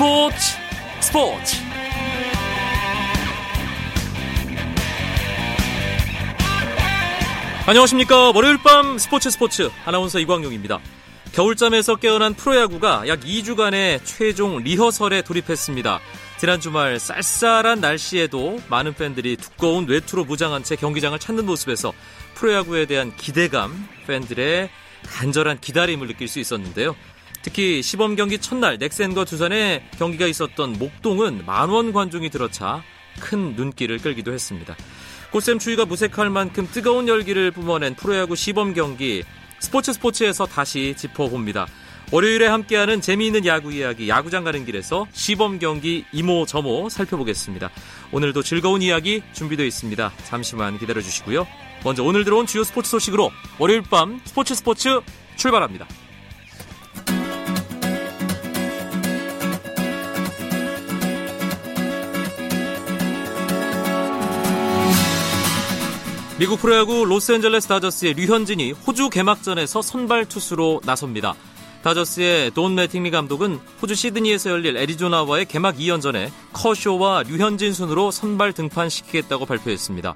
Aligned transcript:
스포츠 0.00 0.56
스포츠. 1.00 1.56
안녕하십니까. 7.66 8.30
월요일 8.30 8.56
밤 8.62 8.96
스포츠 8.96 9.28
스포츠. 9.28 9.68
아나운서 9.84 10.18
이광용입니다. 10.18 10.80
겨울잠에서 11.32 11.96
깨어난 11.96 12.32
프로야구가 12.32 13.08
약 13.08 13.20
2주간의 13.20 14.00
최종 14.04 14.62
리허설에 14.62 15.20
돌입했습니다. 15.20 16.00
지난 16.38 16.60
주말 16.60 16.98
쌀쌀한 16.98 17.80
날씨에도 17.80 18.58
많은 18.70 18.94
팬들이 18.94 19.36
두꺼운 19.36 19.86
외투로 19.86 20.24
무장한 20.24 20.62
채 20.62 20.76
경기장을 20.76 21.18
찾는 21.18 21.44
모습에서 21.44 21.92
프로야구에 22.36 22.86
대한 22.86 23.14
기대감, 23.16 23.86
팬들의 24.06 24.70
간절한 25.10 25.60
기다림을 25.60 26.06
느낄 26.06 26.26
수 26.26 26.40
있었는데요. 26.40 26.96
특히 27.42 27.82
시범 27.82 28.16
경기 28.16 28.38
첫날 28.38 28.76
넥센과 28.78 29.24
두산의 29.24 29.82
경기가 29.98 30.26
있었던 30.26 30.74
목동은 30.74 31.44
만원 31.46 31.92
관중이 31.92 32.30
들어차 32.30 32.82
큰 33.18 33.54
눈길을 33.54 33.98
끌기도 33.98 34.32
했습니다. 34.32 34.76
꽃샘 35.30 35.58
추위가 35.58 35.84
무색할 35.84 36.28
만큼 36.28 36.68
뜨거운 36.70 37.08
열기를 37.08 37.50
뿜어낸 37.50 37.94
프로야구 37.94 38.36
시범 38.36 38.74
경기 38.74 39.22
스포츠 39.60 39.92
스포츠에서 39.92 40.46
다시 40.46 40.94
짚어봅니다. 40.96 41.66
월요일에 42.12 42.48
함께하는 42.48 43.00
재미있는 43.00 43.46
야구 43.46 43.72
이야기 43.72 44.08
야구장 44.08 44.42
가는 44.42 44.64
길에서 44.64 45.06
시범 45.12 45.60
경기 45.60 46.04
이모 46.12 46.44
저모 46.44 46.88
살펴보겠습니다. 46.88 47.70
오늘도 48.10 48.42
즐거운 48.42 48.82
이야기 48.82 49.22
준비되어 49.32 49.64
있습니다. 49.64 50.12
잠시만 50.24 50.78
기다려 50.78 51.00
주시고요. 51.00 51.46
먼저 51.84 52.02
오늘 52.02 52.24
들어온 52.24 52.46
주요 52.46 52.64
스포츠 52.64 52.90
소식으로 52.90 53.30
월요일 53.58 53.82
밤 53.82 54.20
스포츠 54.24 54.54
스포츠 54.56 55.00
출발합니다. 55.36 55.86
미국 66.40 66.58
프로야구 66.58 67.04
로스앤젤레스 67.04 67.68
다저스의 67.68 68.14
류현진이 68.14 68.72
호주 68.72 69.10
개막전에서 69.10 69.82
선발 69.82 70.24
투수로 70.24 70.80
나섭니다. 70.86 71.34
다저스의 71.82 72.52
돈 72.52 72.74
매팅리 72.76 73.10
감독은 73.10 73.60
호주 73.82 73.94
시드니에서 73.94 74.48
열릴 74.48 74.78
애리조나와의 74.78 75.44
개막 75.44 75.76
2연전에 75.76 76.30
커쇼와 76.54 77.24
류현진 77.24 77.74
순으로 77.74 78.10
선발 78.10 78.54
등판시키겠다고 78.54 79.44
발표했습니다. 79.44 80.14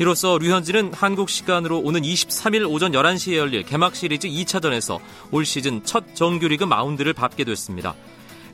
이로써 0.00 0.36
류현진은 0.36 0.94
한국 0.94 1.30
시간으로 1.30 1.78
오는 1.78 2.02
23일 2.02 2.68
오전 2.68 2.90
11시에 2.90 3.36
열릴 3.36 3.62
개막 3.62 3.94
시리즈 3.94 4.26
2차전에서 4.26 4.98
올 5.30 5.44
시즌 5.44 5.84
첫 5.84 6.16
정규리그 6.16 6.64
마운드를 6.64 7.12
밟게 7.12 7.44
됐습니다. 7.44 7.94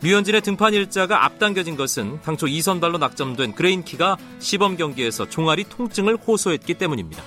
류현진의 0.00 0.42
등판 0.42 0.74
일자가 0.74 1.24
앞당겨진 1.24 1.76
것은 1.76 2.20
당초 2.22 2.46
2선발로 2.46 2.98
낙점된 2.98 3.54
그레인키가 3.54 4.16
시범 4.38 4.76
경기에서 4.76 5.28
종아리 5.28 5.64
통증을 5.64 6.16
호소했기 6.16 6.74
때문입니다. 6.74 7.22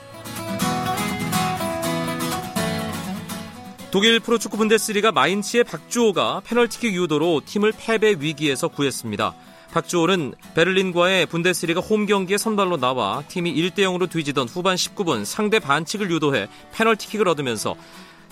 독일 3.91 4.21
프로축구 4.21 4.55
분데스리가 4.55 5.11
마인츠의 5.11 5.65
박주호가 5.65 6.43
페널티킥 6.45 6.95
유도로 6.95 7.41
팀을 7.45 7.73
패배 7.77 8.15
위기에서 8.17 8.69
구했습니다. 8.69 9.35
박주호는 9.73 10.35
베를린과의 10.55 11.25
분데스리가 11.25 11.81
홈 11.81 12.05
경기에 12.05 12.37
선발로 12.37 12.77
나와 12.77 13.21
팀이 13.27 13.53
1대 13.53 13.79
0으로 13.79 14.09
뒤지던 14.09 14.47
후반 14.47 14.75
19분 14.75 15.25
상대 15.25 15.59
반칙을 15.59 16.09
유도해 16.09 16.47
페널티킥을 16.73 17.27
얻으면서 17.27 17.75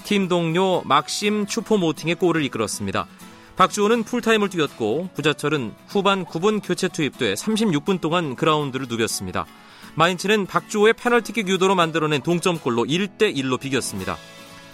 팀 0.06 0.30
동료 0.30 0.82
막심 0.86 1.46
추포모팅의 1.46 2.16
골을 2.16 2.46
이끌었습니다. 2.46 3.06
박주호는 3.60 4.04
풀타임을 4.04 4.48
뛰었고 4.48 5.10
구자철은 5.16 5.74
후반 5.90 6.24
9분 6.24 6.62
교체 6.64 6.88
투입돼 6.88 7.34
36분 7.34 8.00
동안 8.00 8.38
그라운드를 8.38 8.86
누볐습니다. 8.88 9.46
마인츠는 9.96 10.46
박주호의 10.46 10.94
페널티킥 10.94 11.50
유도로 11.50 11.76
만들어낸 11.76 12.22
동점골로 12.22 12.86
1대 12.86 13.36
1로 13.36 13.60
비겼습니다. 13.60 14.16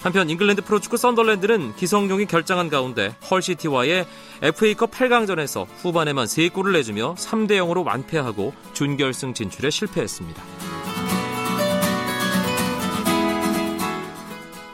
한편 0.04 0.30
잉글랜드 0.30 0.62
프로축구 0.62 0.98
썬덜랜드는 0.98 1.76
기성용이 1.78 2.28
결장한 2.28 2.70
가운데 2.70 3.16
헐시티와의 3.28 4.06
FA컵 4.44 4.92
8강전에서 4.92 5.66
후반에만 5.78 6.28
3골을 6.28 6.74
내주며 6.74 7.16
3대 7.16 7.54
0으로 7.54 7.84
완패하고 7.84 8.54
준결승 8.74 9.34
진출에 9.34 9.72
실패했습니다. 9.72 10.85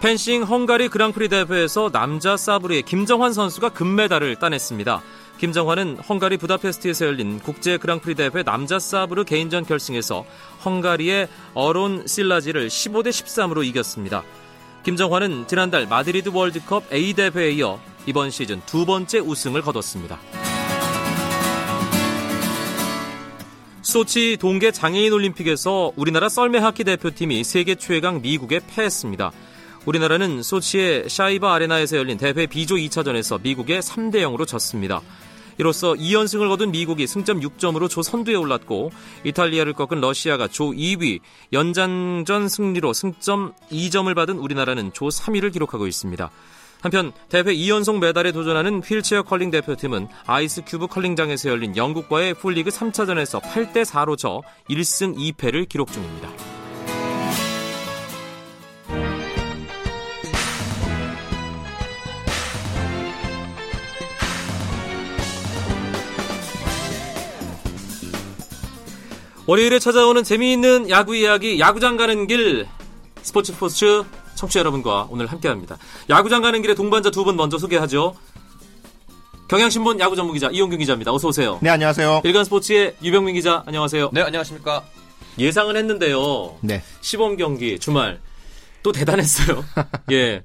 펜싱 0.02 0.42
헝가리 0.42 0.90
그랑프리 0.90 1.30
대회에서 1.30 1.92
남자 1.92 2.36
사브리의 2.36 2.82
김정환 2.82 3.34
선수가 3.34 3.70
금메달을 3.70 4.38
따냈습니다. 4.38 5.00
김정환은 5.38 6.00
헝가리 6.10 6.38
부다페스트에서 6.38 7.06
열린 7.06 7.38
국제 7.38 7.78
그랑프리 7.78 8.16
대회 8.16 8.42
남자 8.42 8.80
사브르 8.80 9.26
개인전 9.26 9.64
결승에서 9.64 10.26
헝가리의 10.66 11.28
어론 11.54 12.08
실라지를 12.08 12.68
15대 12.68 13.10
13으로 13.10 13.64
이겼습니다. 13.64 14.24
김정환은 14.82 15.46
지난달 15.48 15.86
마드리드 15.86 16.30
월드컵 16.34 16.92
A 16.92 17.14
대회에 17.14 17.52
이어 17.52 17.80
이번 18.08 18.32
시즌 18.32 18.60
두 18.66 18.88
번째 18.88 19.20
우승을 19.20 19.62
거뒀습니다. 19.62 20.20
소치 23.84 24.36
동계 24.38 24.72
장애인 24.72 25.14
올림픽에서 25.14 25.92
우리나라 25.96 26.28
썰매 26.28 26.58
하키 26.58 26.86
대표팀이 26.86 27.44
세계 27.44 27.76
최강 27.76 28.22
미국에 28.24 28.62
패했습니다. 28.66 29.32
우리나라는 29.86 30.44
소치의 30.44 31.10
샤이바 31.10 31.54
아레나에서 31.54 31.98
열린 31.98 32.18
대회 32.18 32.46
B조 32.46 32.76
2차전에서 32.76 33.42
미국에 33.42 33.80
3대 33.80 34.18
0으로 34.18 34.48
졌습니다. 34.48 35.02
이로써 35.58 35.94
2연승을 35.94 36.50
거둔 36.50 36.72
미국이 36.72 37.06
승점 37.08 37.40
6점으로 37.40 37.90
조 37.90 38.02
선두에 38.02 38.36
올랐고 38.36 38.92
이탈리아를 39.24 39.74
꺾은 39.74 40.02
러시아가 40.02 40.48
조 40.48 40.72
2위, 40.72 41.20
연장전 41.54 42.48
승리로 42.48 42.94
승점 42.94 43.54
2점을 43.72 44.14
받은 44.16 44.38
우리나라는 44.38 44.94
조 44.94 45.08
3위를 45.08 45.52
기록하고 45.54 45.88
있습니다. 45.88 46.32
한편 46.82 47.12
대회 47.30 47.44
2연속 47.44 48.00
메달에 48.00 48.32
도전하는 48.32 48.82
휠체어 48.82 49.22
컬링 49.22 49.52
대표팀은 49.52 50.08
아이스 50.26 50.64
큐브 50.66 50.88
컬링장에서 50.88 51.50
열린 51.50 51.78
영국과의 51.78 52.34
풀리그 52.36 52.72
3차전에서 52.72 53.42
8대 53.42 53.86
4로 53.86 54.18
져 54.18 54.42
1승 54.68 55.16
2패를 55.16 55.70
기록 55.70 55.92
중입니다. 55.92 56.51
월요일에 69.52 69.80
찾아오는 69.80 70.24
재미있는 70.24 70.90
야구 70.90 71.14
이야기 71.14 71.60
야구장 71.60 71.98
가는 71.98 72.26
길 72.26 72.68
스포츠 73.22 73.52
스포츠 73.52 74.02
청취자 74.36 74.62
여러분과 74.62 75.08
오늘 75.10 75.28
함께합니다. 75.28 75.78
야구장 76.10 76.42
가는 76.42 76.62
길에 76.62 76.74
동반자 76.74 77.12
두 77.12 77.26
분 77.26 77.36
먼저 77.36 77.58
소개하죠. 77.58 78.16
경향신문 79.50 80.00
야구 80.00 80.16
전문 80.16 80.36
기자 80.36 80.48
이용균 80.50 80.80
기자입니다. 80.80 81.12
어서 81.12 81.28
오세요. 81.28 81.60
네, 81.62 81.70
안녕하세요. 81.70 82.22
일간 82.24 82.46
스포츠의 82.46 82.96
유병민 83.04 83.36
기자 83.36 83.62
안녕하세요. 83.66 84.12
네, 84.14 84.22
안녕하십니까. 84.22 84.86
예상은 85.38 85.76
했는데요. 85.76 86.56
네. 86.62 86.82
시범 87.02 87.36
경기 87.36 87.78
주말 87.78 88.22
또 88.84 88.94
대단했어요. 88.94 89.66
예. 90.14 90.44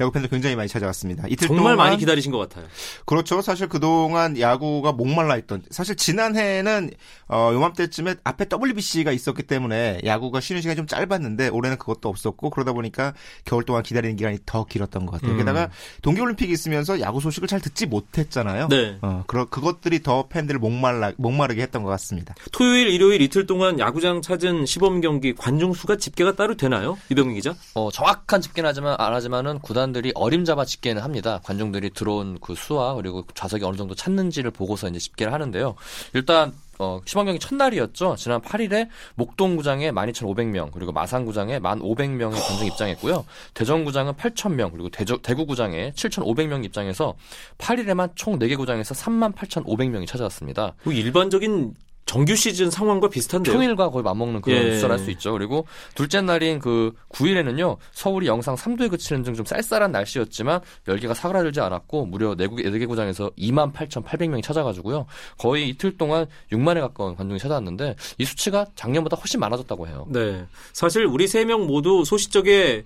야구 0.00 0.12
팬들 0.12 0.28
굉장히 0.30 0.56
많이 0.56 0.68
찾아왔습니다. 0.68 1.24
이틀 1.28 1.48
정말 1.48 1.62
동안 1.62 1.76
많이 1.76 1.96
기다리신 1.96 2.32
것 2.32 2.38
같아요. 2.38 2.66
그렇죠. 3.04 3.40
사실 3.40 3.68
그동안 3.68 4.38
야구가 4.38 4.92
목말라 4.92 5.36
있던 5.38 5.62
사실 5.70 5.96
지난해에는 5.96 6.90
어 7.28 7.50
요맘때쯤에 7.52 8.16
앞에 8.24 8.46
WBC가 8.52 9.12
있었기 9.12 9.44
때문에 9.44 10.00
야구가 10.04 10.40
쉬는 10.40 10.60
시간이 10.62 10.76
좀 10.76 10.86
짧았는데 10.86 11.48
올해는 11.48 11.78
그것도 11.78 12.08
없었고 12.08 12.50
그러다 12.50 12.72
보니까 12.72 13.14
겨울 13.44 13.64
동안 13.64 13.82
기다리는 13.82 14.16
기간이 14.16 14.38
더 14.44 14.64
길었던 14.64 15.06
것 15.06 15.12
같아요. 15.12 15.32
음. 15.32 15.38
게다가 15.38 15.70
동계 16.02 16.20
올림픽이 16.20 16.52
있으면서 16.52 17.00
야구 17.00 17.20
소식을 17.20 17.48
잘 17.48 17.60
듣지 17.60 17.86
못했잖아요. 17.86 18.68
네. 18.68 18.98
어, 19.02 19.24
그러, 19.26 19.46
그것들이 19.46 20.02
더 20.02 20.28
팬들을 20.28 20.60
목말라 20.60 21.12
목마르게 21.16 21.62
했던 21.62 21.82
것 21.82 21.90
같습니다. 21.90 22.34
토요일, 22.52 22.88
일요일 22.88 23.20
이틀 23.22 23.46
동안 23.46 23.78
야구장 23.78 24.22
찾은 24.22 24.66
시범 24.66 25.00
경기 25.00 25.34
관중 25.34 25.72
수가 25.72 25.96
집계가 25.96 26.34
따로 26.34 26.56
되나요? 26.56 26.98
유병민 27.10 27.36
기자? 27.36 27.54
어, 27.74 27.90
정확한 27.90 28.40
집계는 28.40 28.68
하지만 28.68 28.96
안 28.98 29.14
하지만은 29.14 29.58
구단 29.60 29.85
들이 29.92 30.12
어림잡아 30.14 30.64
집계는 30.64 31.02
합니다. 31.02 31.40
관중들이 31.44 31.90
들어온 31.90 32.38
그 32.40 32.54
수와 32.54 32.94
그리고 32.94 33.24
좌석이 33.34 33.64
어느 33.64 33.76
정도 33.76 33.94
찼는지를 33.94 34.50
보고서 34.50 34.88
이제 34.88 34.98
집계를 34.98 35.32
하는데요. 35.32 35.74
일단 36.14 36.52
어, 36.78 37.00
시범 37.04 37.26
경기 37.26 37.38
첫날이었죠. 37.38 38.16
지난 38.16 38.40
8일에 38.40 38.88
목동구장에 39.14 39.90
12,500명, 39.92 40.70
그리고 40.72 40.92
마산구장에 40.92 41.58
1,500명의 41.60 42.32
관중 42.32 42.66
입장했고요. 42.66 43.24
대전구장은 43.54 44.12
8,000명, 44.14 44.72
그리고 44.72 44.90
대저, 44.90 45.16
대구구장에 45.18 45.92
7,500명 45.92 46.64
입장해서 46.64 47.14
8일에만 47.58 48.10
총 48.14 48.38
4개 48.38 48.56
구장에서 48.56 48.94
38,500명이 48.94 50.06
찾아왔습니다. 50.06 50.74
그 50.82 50.92
일반적인 50.92 51.74
정규 52.06 52.36
시즌 52.36 52.70
상황과 52.70 53.08
비슷한데요. 53.08 53.52
평일과 53.52 53.90
거의 53.90 54.04
맞먹는 54.04 54.40
그런 54.40 54.62
예. 54.64 54.74
수준을 54.74 54.92
할수 54.96 55.10
있죠. 55.10 55.32
그리고 55.32 55.66
둘째 55.96 56.20
날인 56.20 56.60
그 56.60 56.92
9일에는요. 57.10 57.76
서울이 57.92 58.26
영상 58.28 58.54
3도에 58.54 58.88
그치는 58.90 59.22
등 59.22 59.34
좀 59.34 59.44
쌀쌀한 59.44 59.90
날씨였지만 59.92 60.60
열기가 60.88 61.12
사그라들지 61.14 61.60
않았고 61.60 62.06
무려 62.06 62.34
내국 62.36 62.60
4개 62.60 62.86
구장에서 62.88 63.30
2만 63.36 63.72
8,800명이 63.74 64.42
찾아가지고요. 64.42 65.04
거의 65.36 65.68
이틀 65.68 65.98
동안 65.98 66.26
6만에 66.52 66.80
가까운 66.80 67.16
관중이 67.16 67.38
찾아왔는데 67.40 67.96
이 68.18 68.24
수치가 68.24 68.64
작년보다 68.76 69.16
훨씬 69.16 69.40
많아졌다고 69.40 69.88
해요. 69.88 70.06
네. 70.08 70.46
사실 70.72 71.04
우리 71.04 71.26
세 71.28 71.44
명 71.44 71.66
모두 71.66 72.04
소시적에 72.04 72.84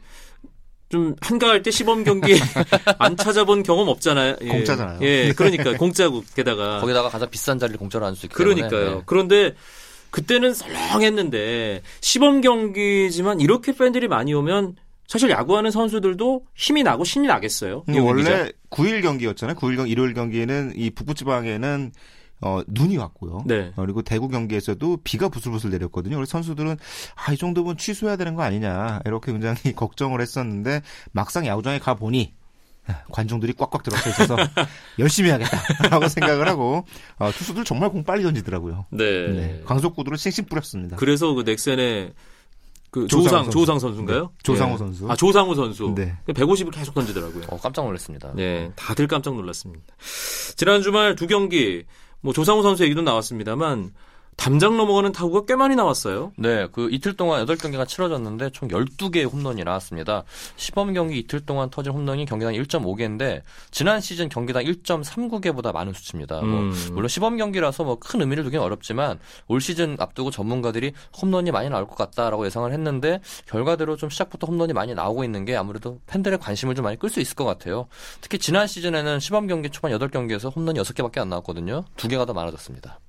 좀 0.91 1.15
한가할 1.21 1.63
때 1.63 1.71
시범 1.71 2.03
경기 2.05 2.35
안 2.99 3.17
찾아본 3.17 3.63
경험 3.63 3.89
없잖아요. 3.89 4.37
예. 4.43 4.49
공짜잖아요. 4.49 4.99
예, 5.03 5.33
그러니까 5.37 5.77
공짜고 5.77 6.25
게다가 6.35 6.81
거기다가 6.81 7.09
가장 7.09 7.31
비싼 7.31 7.59
자리를 7.59 7.79
공짜로 7.79 8.07
할수 8.07 8.27
있기 8.27 8.37
때문에 8.37 8.55
그러니까요. 8.57 8.97
네. 8.97 9.03
그런데 9.07 9.55
그때는 10.11 10.53
썰렁했는데 10.53 11.83
시범 12.01 12.41
경기지만 12.41 13.41
이렇게 13.41 13.73
팬들이 13.73 14.09
많이 14.09 14.35
오면 14.35 14.77
사실 15.07 15.31
야구하는 15.31 15.71
선수들도 15.71 16.43
힘이 16.57 16.83
나고 16.83 17.05
신이 17.05 17.29
나겠어요. 17.29 17.85
원래 18.01 18.51
9일 18.71 19.03
경기였잖아요. 19.03 19.57
9일 19.57 19.77
경 19.77 19.89
일요일 19.89 20.13
경기는 20.13 20.73
이 20.75 20.91
북부지방에는 20.91 21.93
어, 22.43 22.63
눈이 22.69 22.97
왔고요. 22.97 23.43
네. 23.47 23.73
어, 23.77 23.83
그리고 23.83 24.03
대구 24.03 24.29
경기에서도 24.29 24.99
비가 25.05 25.29
부슬부슬 25.29 25.71
내렸거든요. 25.71 26.17
그래서 26.17 26.31
선수들은 26.31 26.77
아, 27.15 27.33
이 27.33 27.37
정도면 27.37 27.77
취소해야 27.77 28.17
되는 28.17 28.35
거 28.35 28.43
아니냐 28.43 29.01
이렇게 29.05 29.33
굉장히 29.33 29.73
걱정을 29.77 30.21
했었는데 30.21 30.83
막상 31.13 31.47
야구장에 31.47 31.79
가 31.79 31.95
보니 31.95 32.35
관중들이 33.13 33.53
꽉꽉 33.53 33.83
들어서 33.83 34.11
있어서 34.11 34.37
열심히 34.99 35.31
하겠다라고 35.31 36.09
생각을 36.09 36.49
하고 36.49 36.85
어, 37.19 37.31
투수들 37.31 37.65
정말 37.65 37.91
공 37.91 38.05
빨리 38.05 38.23
던지더라고요. 38.23 38.87
네. 38.91 39.29
네. 39.29 39.63
광속구도를 39.65 40.19
씩씩 40.19 40.49
뿌렸습니다. 40.49 40.97
그래서 40.97 41.33
그 41.35 41.43
넥센의 41.43 42.15
그 42.91 43.07
조상 43.07 43.45
선수. 43.45 43.51
조상 43.51 43.79
선수인가요? 43.79 44.23
네, 44.23 44.29
조상우 44.43 44.73
예. 44.73 44.77
선수. 44.79 45.11
아 45.11 45.15
조상우 45.15 45.55
선수. 45.55 45.95
네. 45.97 46.17
150을 46.27 46.73
계속 46.73 46.95
던지더라고요. 46.95 47.45
어, 47.49 47.59
깜짝 47.61 47.85
놀랐습니다. 47.85 48.33
네, 48.35 48.73
다들 48.75 49.07
깜짝 49.07 49.35
놀랐습니다. 49.35 49.95
지난 50.57 50.83
주말 50.83 51.15
두 51.15 51.29
경기 51.29 51.85
뭐 52.21 52.33
조상우 52.33 52.63
선수 52.63 52.85
얘기도 52.85 53.03
나왔습니다만 53.03 53.93
담장 54.41 54.79
넘어가는 54.79 55.13
타구가 55.13 55.45
꽤 55.45 55.55
많이 55.55 55.77
나왔어요. 55.77 56.33
네, 56.37 56.67
그 56.73 56.89
이틀 56.91 57.15
동안 57.15 57.45
8경기가 57.45 57.87
치러졌는데 57.87 58.49
총 58.51 58.71
12개의 58.71 59.31
홈런이 59.31 59.65
나왔습니다. 59.65 60.25
시범 60.57 60.95
경기 60.95 61.19
이틀 61.19 61.41
동안 61.41 61.69
터진 61.69 61.93
홈런이 61.93 62.25
경기당 62.25 62.55
1.5개인데 62.55 63.43
지난 63.71 64.01
시즌 64.01 64.31
경기당 64.31 64.65
1.39개보다 64.65 65.75
많은 65.75 65.93
수치입니다. 65.93 66.41
뭐 66.41 66.61
음. 66.61 66.75
물론 66.93 67.09
시범 67.09 67.37
경기라서 67.37 67.85
뭐 67.85 68.01
큰 68.01 68.23
의미를 68.23 68.43
두기는 68.45 68.65
어렵지만 68.65 69.19
올 69.47 69.61
시즌 69.61 69.97
앞두고 70.01 70.31
전문가들이 70.31 70.95
홈런이 71.21 71.51
많이 71.51 71.69
나올 71.69 71.87
것 71.87 71.95
같다라고 71.97 72.47
예상을 72.47 72.73
했는데 72.73 73.21
결과대로 73.47 73.97
좀 73.97 74.09
시작부터 74.09 74.47
홈런이 74.47 74.73
많이 74.73 74.95
나오고 74.95 75.23
있는 75.23 75.45
게 75.45 75.55
아무래도 75.55 76.01
팬들의 76.07 76.39
관심을 76.39 76.75
좀 76.75 76.85
많이 76.85 76.99
끌 76.99 77.11
수 77.11 77.21
있을 77.21 77.37
것 77.37 77.45
같아요. 77.45 77.89
특히 78.23 78.39
지난 78.39 78.67
시즌에는 78.67 79.21
시범 79.21 79.49
경기 79.49 79.69
초반 79.69 79.93
8경기에서 79.93 80.57
홈런이 80.57 80.81
6개밖에 80.81 81.19
안 81.19 81.29
나왔거든요. 81.29 81.85
두 81.97 82.09
개가 82.09 82.25
더 82.25 82.33
많아졌습니다. 82.33 83.01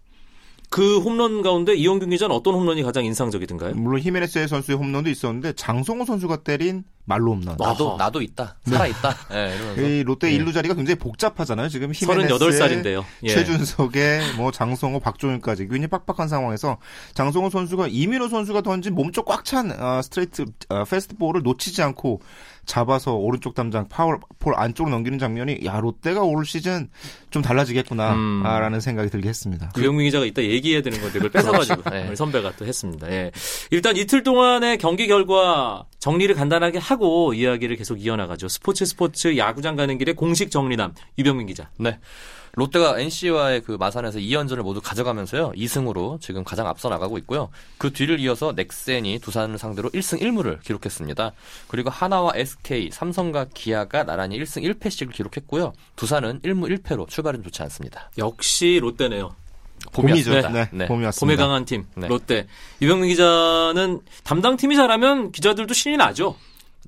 그 0.72 1.00
홈런 1.00 1.42
가운데 1.42 1.76
이용균 1.76 2.12
기자는 2.12 2.34
어떤 2.34 2.54
홈런이 2.54 2.82
가장 2.82 3.04
인상적이던가요? 3.04 3.76
물론 3.76 4.00
히메네스 4.00 4.48
선수의 4.48 4.78
홈런도 4.78 5.10
있었는데 5.10 5.52
장성호 5.54 6.06
선수가 6.06 6.44
때린 6.44 6.86
만루 7.04 7.34
홈런. 7.34 7.58
나도 7.60 7.90
아하. 7.90 7.98
나도 7.98 8.22
있다. 8.22 8.56
살아 8.64 8.88
있다. 8.88 9.14
네, 9.32 10.00
이 10.00 10.04
롯데 10.04 10.30
네. 10.30 10.36
일루 10.36 10.54
자리가 10.54 10.74
굉장히 10.76 10.98
복잡하잖아요. 10.98 11.68
지금 11.68 11.92
히메네스의 11.94 12.40
38살인데요. 12.40 13.04
예. 13.24 13.28
최준석에 13.28 14.36
뭐 14.38 14.52
장성호, 14.52 15.02
박종윤까지 15.02 15.64
굉장히 15.68 15.88
빡빡한 15.88 16.30
상황에서 16.30 16.78
장성호 17.16 17.50
선수가 17.50 17.88
이민호 17.90 18.30
선수가 18.30 18.62
던진 18.62 18.96
몸쪽 18.96 19.26
꽉찬 19.26 19.72
어, 19.78 20.02
스트레이트 20.02 20.46
어, 20.70 20.86
패스트볼을 20.86 21.42
놓치지 21.44 21.82
않고 21.82 22.22
잡아서 22.66 23.16
오른쪽 23.16 23.56
담장 23.56 23.88
파울 23.88 24.20
폴 24.40 24.54
안쪽으로 24.56 24.96
넘기는 24.96 25.18
장면이 25.18 25.60
야 25.66 25.80
롯데가 25.80 26.22
올 26.22 26.46
시즌 26.46 26.90
좀 27.30 27.42
달라지겠구나라는 27.42 28.78
음. 28.78 28.80
생각이 28.80 29.10
들게 29.10 29.30
했습니다. 29.30 29.72
유영민 29.78 30.06
기자가 30.06 30.26
이따 30.26 30.42
얘기해야 30.42 30.82
되는 30.82 31.00
건데 31.02 31.20
그걸 31.20 31.32
뺏어가지고 31.32 31.90
네. 31.90 32.16
선배가 32.16 32.54
또 32.58 32.66
했습니다. 32.66 33.12
예. 33.12 33.32
일단 33.72 33.98
이틀 33.98 34.24
동안의 34.24 34.78
경기 34.78 35.08
결과 35.08 35.86
정리를 36.00 36.34
간단하게 36.36 36.80
하고 36.80 37.34
이야기를 37.34 37.76
계속 37.76 38.02
이어나가죠. 38.02 38.48
스포츠 38.48 38.86
스포츠 38.86 39.38
야구장 39.38 39.76
가는 39.76 39.98
길에 39.98 40.14
공식 40.14 40.52
정리남 40.52 40.94
유병민 41.18 41.48
기자. 41.48 41.70
네. 41.78 42.00
롯데가 42.54 43.00
NC와의 43.00 43.62
그 43.62 43.74
마산에서 43.74 44.20
2연전을 44.20 44.62
모두 44.62 44.82
가져가면서요. 44.82 45.52
2승으로 45.52 46.20
지금 46.20 46.44
가장 46.44 46.68
앞서 46.68 46.90
나가고 46.90 47.18
있고요. 47.20 47.50
그 47.78 47.94
뒤를 47.94 48.20
이어서 48.20 48.54
넥센이 48.56 49.20
두산을 49.20 49.58
상대로 49.58 49.90
1승 49.90 50.22
1무를 50.22 50.62
기록했습니다. 50.62 51.32
그리고 51.68 51.90
하나와 51.90 52.34
SK, 52.36 52.90
삼성과 52.92 53.48
기아가 53.54 54.04
나란히 54.04 54.38
1승 54.40 54.64
1패씩을 54.64 55.14
기록했고요. 55.14 55.74
두산은 55.96 56.42
1무 56.42 56.78
1패로 56.78 57.08
출발은 57.08 57.44
좋지 57.44 57.62
않습니다. 57.64 58.10
역시 58.18 58.80
롯데네요. 58.82 59.36
봄이죠. 59.94 60.32
왔습니다. 60.32 60.50
네, 60.50 60.70
네. 60.72 60.88
봄이 60.88 61.06
왔습니다. 61.06 61.36
봄에 61.36 61.48
강한 61.48 61.66
팀 61.66 61.86
네. 61.96 62.08
롯데. 62.08 62.48
유병민 62.82 63.10
기자는 63.10 64.02
담당 64.24 64.58
팀이 64.58 64.76
잘하면 64.76 65.32
기자들도 65.32 65.74
신이 65.74 65.98
나죠. 65.98 66.36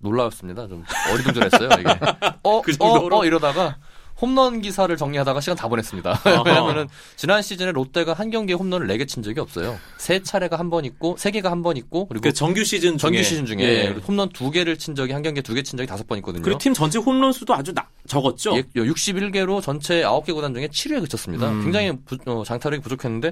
놀라웠습니다. 0.02 0.68
좀 0.68 0.84
어리둥절했어요, 1.12 1.70
이게. 1.80 1.90
어, 2.44 2.62
그 2.62 2.72
어, 2.80 2.90
정도로? 2.92 3.20
어, 3.20 3.26
이러다가 3.26 3.78
홈런 4.22 4.62
기사를 4.62 4.96
정리하다가 4.96 5.42
시간 5.42 5.58
다 5.58 5.68
보냈습니다. 5.68 6.22
왜냐면은 6.46 6.88
지난 7.16 7.42
시즌에 7.42 7.72
롯데가 7.72 8.14
한 8.14 8.30
경기에 8.30 8.56
홈런을 8.56 8.88
4개 8.88 9.08
친 9.08 9.22
적이 9.24 9.40
없어요. 9.42 9.78
세 9.98 10.22
차례가 10.22 10.58
한 10.60 10.70
번 10.70 10.86
있고, 10.86 11.16
세 11.18 11.32
개가 11.32 11.52
한 11.52 11.62
번 11.62 11.78
있고, 11.78 12.08
그리고 12.08 12.24
그 12.24 12.34
정규 12.34 12.64
시즌 12.64 12.98
정규 12.98 13.16
중에. 13.18 13.24
시즌 13.24 13.46
중에 13.46 13.60
예. 13.62 13.88
홈런 14.08 14.30
두 14.30 14.50
개를 14.52 14.78
친 14.78 14.96
적이 14.96 15.14
한 15.14 15.22
경기에 15.24 15.42
두 15.42 15.54
개 15.54 15.62
친 15.64 15.78
적이 15.78 15.88
다섯 15.88 16.08
번 16.08 16.18
있거든요. 16.20 16.42
그리고 16.44 16.58
팀 16.60 16.74
전체 16.74 17.00
홈런 17.00 17.32
수도 17.34 17.54
아주 17.54 17.74
나- 17.74 17.88
적었죠. 18.08 18.56
예, 18.58 18.64
61개로 18.76 19.62
전체 19.62 20.02
9개 20.04 20.34
구단 20.34 20.54
중에 20.54 20.68
7위에 20.68 21.02
그쳤습니다. 21.02 21.50
음. 21.50 21.64
굉장히 21.64 21.92
부- 22.06 22.18
어, 22.26 22.44
장타력이 22.46 22.82
부족했는데 22.84 23.32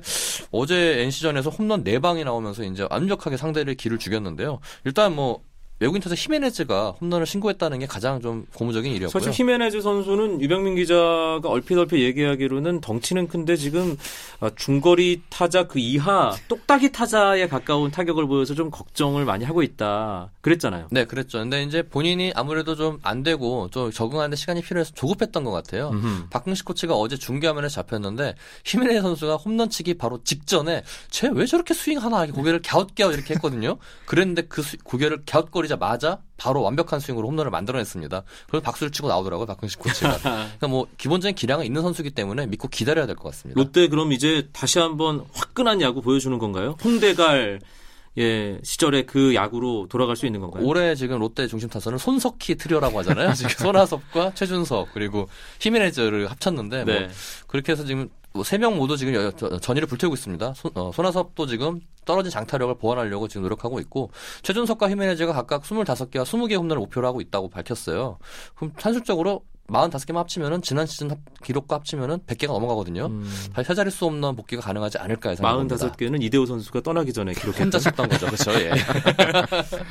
어제 0.51 1.01
NC전에서 1.03 1.49
홈런 1.49 1.83
4방이 1.83 2.23
나오면서 2.23 2.63
이제 2.63 2.85
완벽하게 2.89 3.37
상대를 3.37 3.75
기를 3.75 3.97
죽였는데요. 3.97 4.59
일단 4.85 5.15
뭐 5.15 5.41
외국인 5.81 5.99
타자 6.01 6.13
히메네즈가 6.15 6.91
홈런을 7.01 7.25
신고했다는 7.25 7.79
게 7.79 7.87
가장 7.87 8.21
좀 8.21 8.45
고무적인 8.53 8.91
일이었고요. 8.93 9.09
사실 9.19 9.31
히메네즈 9.33 9.81
선수는 9.81 10.39
유병민 10.39 10.75
기자가 10.75 11.41
얼핏 11.45 11.75
얼핏 11.75 11.99
얘기하기로는 12.01 12.81
덩치는 12.81 13.27
큰데 13.27 13.55
지금 13.55 13.97
아, 14.39 14.51
중거리 14.55 15.23
타자 15.29 15.65
그 15.67 15.79
이하 15.79 16.35
똑딱이 16.47 16.91
타자에 16.91 17.47
가까운 17.47 17.89
타격을 17.89 18.27
보여서 18.27 18.53
좀 18.53 18.69
걱정을 18.69 19.25
많이 19.25 19.43
하고 19.43 19.63
있다. 19.63 20.29
그랬잖아요. 20.41 20.87
네, 20.91 21.05
그랬죠. 21.05 21.39
근데 21.39 21.63
이제 21.63 21.81
본인이 21.81 22.31
아무래도 22.35 22.75
좀 22.75 22.99
안 23.03 23.23
되고 23.23 23.67
좀 23.71 23.89
적응하는데 23.91 24.35
시간이 24.35 24.61
필요해서 24.61 24.91
조급했던 24.93 25.43
것 25.43 25.49
같아요. 25.51 25.89
음흠. 25.89 26.29
박흥식 26.29 26.65
코치가 26.65 26.93
어제 26.95 27.17
중계화면에 27.17 27.67
잡혔는데 27.67 28.35
히메네 28.65 29.01
선수가 29.01 29.37
홈런치기 29.37 29.95
바로 29.95 30.21
직전에 30.23 30.83
쟤 31.09 31.29
왜 31.29 31.45
저렇게 31.47 31.73
스윙하나 31.73 32.27
고개를 32.27 32.61
갸웃갸웃 32.61 33.15
이렇게 33.15 33.33
했거든요. 33.35 33.77
그랬는데 34.05 34.43
그 34.43 34.61
수- 34.61 34.77
고개를 34.83 35.23
갸웃거리 35.25 35.67
자마자 35.71 36.19
바로 36.37 36.61
완벽한 36.61 36.99
스윙으로 36.99 37.27
홈런을 37.27 37.49
만들어냈습니다. 37.51 38.23
그래서 38.47 38.63
박수를 38.63 38.91
치고 38.91 39.07
나오더라고요 39.07 39.45
박흥식 39.47 39.79
코치가. 39.79 40.17
그러니까 40.21 40.67
뭐 40.67 40.87
기본적인 40.97 41.35
기량은 41.35 41.65
있는 41.65 41.81
선수기 41.81 42.11
때문에 42.11 42.45
믿고 42.47 42.67
기다려야 42.67 43.05
될 43.05 43.15
것 43.15 43.29
같습니다. 43.31 43.59
롯데 43.59 43.87
그럼 43.87 44.11
이제 44.11 44.47
다시 44.53 44.79
한번 44.79 45.25
화끈한 45.33 45.81
야구 45.81 46.01
보여주는 46.01 46.37
건가요? 46.37 46.75
홍대갈 46.83 47.59
예 48.17 48.59
시절의 48.61 49.05
그 49.05 49.33
야구로 49.35 49.87
돌아갈 49.89 50.17
수 50.17 50.25
있는 50.25 50.41
건가요? 50.41 50.65
올해 50.65 50.95
지금 50.95 51.19
롯데 51.19 51.47
중심 51.47 51.69
타선은 51.69 51.97
손석희 51.97 52.55
트리오라고 52.57 52.99
하잖아요. 52.99 53.31
지금 53.35 53.49
손아섭과 53.51 54.33
최준석 54.33 54.89
그리고 54.93 55.29
히메네즈를 55.61 56.29
합쳤는데 56.29 56.83
뭐 56.83 56.93
네. 56.93 57.09
그렇게 57.47 57.71
해서 57.71 57.85
지금 57.85 58.09
세 58.45 58.57
명 58.57 58.77
모두 58.77 58.95
지금 58.95 59.31
전의를 59.59 59.87
불태우고 59.87 60.13
있습니다. 60.15 60.53
손, 60.55 60.71
어, 60.75 60.91
손아섭도 60.93 61.47
지금 61.47 61.81
떨어진 62.05 62.31
장타력을 62.31 62.73
보완하려고 62.75 63.27
지금 63.27 63.43
노력하고 63.43 63.79
있고 63.81 64.09
최준석과 64.43 64.89
히메네즈가 64.89 65.33
각각 65.33 65.63
25개와 65.63 66.23
20개 66.23 66.57
홈런을 66.57 66.77
목표로 66.77 67.05
하고 67.05 67.19
있다고 67.21 67.49
밝혔어요. 67.49 68.17
그럼 68.55 68.71
산술적으로 68.77 69.43
45개만 69.71 70.15
합치면은 70.15 70.61
지난 70.61 70.85
시즌 70.85 71.11
합- 71.11 71.19
기록과 71.43 71.77
합치면은 71.77 72.19
100개가 72.27 72.47
넘어가거든요. 72.47 73.05
음, 73.05 73.29
다시 73.53 73.67
세 73.67 73.73
자릿수 73.75 74.05
홈런 74.05 74.35
복귀가 74.35 74.61
가능하지 74.61 74.97
않을까 74.97 75.29
해서 75.29 75.41
45개는 75.43 76.21
이대호 76.21 76.45
선수가 76.45 76.81
떠나기 76.81 77.13
전에 77.13 77.31
기록했던 77.33 77.63
혼자 77.67 77.79
쳤던 77.79 78.09
거죠. 78.09 78.25
그렇죠. 78.25 78.51
예. 78.59 78.71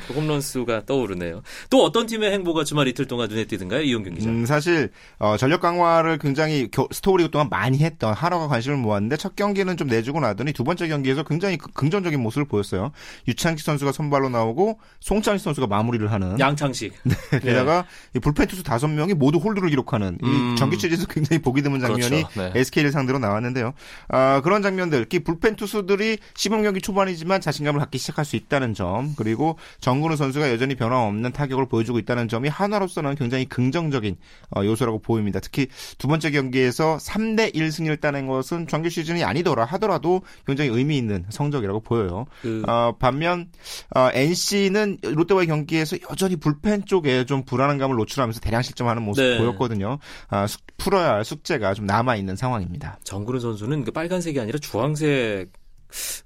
그 0.07 0.13
홈런 0.13 0.39
수가 0.41 0.85
떠오르네요. 0.85 1.41
또 1.71 1.83
어떤 1.83 2.05
팀의 2.05 2.31
행보가 2.31 2.63
주말 2.63 2.87
이틀 2.89 3.07
동안 3.07 3.27
눈에 3.29 3.45
띄든가요? 3.45 3.81
이용균 3.81 4.15
기자. 4.15 4.29
음, 4.29 4.45
사실 4.45 4.91
어, 5.17 5.35
전력 5.37 5.61
강화를 5.61 6.19
굉장히 6.19 6.69
겨- 6.69 6.87
스토리 6.91 7.29
동안 7.31 7.47
많이 7.49 7.79
했던 7.79 8.13
하나가 8.13 8.47
관심을 8.47 8.77
모았는데 8.77 9.17
첫 9.17 9.35
경기는 9.35 9.75
좀 9.77 9.87
내주고 9.87 10.19
나더니 10.19 10.53
두 10.53 10.63
번째 10.63 10.87
경기에서 10.89 11.23
굉장히 11.23 11.57
그- 11.57 11.71
긍정적인 11.71 12.21
모습을 12.21 12.45
보였어요. 12.45 12.91
유창식 13.27 13.65
선수가 13.65 13.93
선발로 13.93 14.29
나오고 14.29 14.79
송창식 14.99 15.43
선수가 15.43 15.65
마무리를 15.67 16.11
하는 16.11 16.39
양창식. 16.39 16.93
게다가 17.41 17.85
이 18.15 18.19
불펜 18.19 18.47
투수 18.47 18.61
다섯 18.63 18.87
명이 18.87 19.13
모두 19.15 19.39
홀드 19.39 19.60
로 19.61 19.69
2루를 19.69 19.69
기록하는 19.69 20.17
음. 20.23 20.53
이 20.53 20.55
정규 20.57 20.77
시리즈에서 20.77 21.07
굉장히 21.07 21.41
보기 21.41 21.61
드문 21.61 21.79
장면이 21.79 22.23
그렇죠. 22.23 22.29
네. 22.35 22.51
SK를 22.55 22.91
상대로 22.91 23.19
나왔는데요. 23.19 23.73
아, 24.07 24.41
그런 24.43 24.61
장면들, 24.61 25.05
특히 25.05 25.23
불펜 25.23 25.55
투수들이 25.55 26.17
시범 26.35 26.63
경기 26.63 26.81
초반이지만 26.81 27.41
자신감을 27.41 27.79
갖기 27.79 27.97
시작할 27.97 28.25
수 28.25 28.35
있다는 28.35 28.73
점, 28.73 29.13
그리고 29.15 29.57
정근우 29.79 30.15
선수가 30.15 30.51
여전히 30.51 30.75
변함없는 30.75 31.31
타격을 31.31 31.67
보여주고 31.67 31.99
있다는 31.99 32.27
점이 32.27 32.49
한화로서는 32.49 33.15
굉장히 33.15 33.45
긍정적인 33.45 34.17
어, 34.55 34.65
요소라고 34.65 34.99
보입니다. 34.99 35.39
특히 35.39 35.67
두 35.97 36.07
번째 36.07 36.31
경기에서 36.31 36.97
3대 36.97 37.55
1 37.55 37.71
승리를 37.71 37.97
따낸 37.97 38.27
것은 38.27 38.67
정규 38.67 38.89
시즌이 38.89 39.23
아니더라 39.23 39.65
하더라도 39.65 40.21
굉장히 40.45 40.71
의미 40.71 40.97
있는 40.97 41.25
성적이라고 41.29 41.81
보여요. 41.81 42.25
그 42.41 42.63
어, 42.67 42.95
반면 42.99 43.49
어, 43.95 44.09
NC는 44.13 44.97
롯데와의 45.03 45.47
경기에서 45.47 45.97
여전히 46.09 46.35
불펜 46.35 46.85
쪽에 46.85 47.25
좀 47.25 47.43
불안한 47.43 47.77
감을 47.77 47.95
노출하면서 47.95 48.39
대량 48.39 48.61
실점하는 48.61 49.03
모습 49.03 49.23
네. 49.23 49.37
보 49.37 49.50
였거든요. 49.53 49.99
아, 50.29 50.47
숙- 50.47 50.61
풀어야 50.77 51.13
할 51.13 51.25
숙제가 51.25 51.73
좀 51.73 51.85
남아 51.85 52.15
있는 52.15 52.35
상황입니다. 52.35 52.99
정근우 53.03 53.39
선수는 53.39 53.83
그 53.83 53.91
빨간색이 53.91 54.39
아니라 54.39 54.57
주황색 54.59 55.51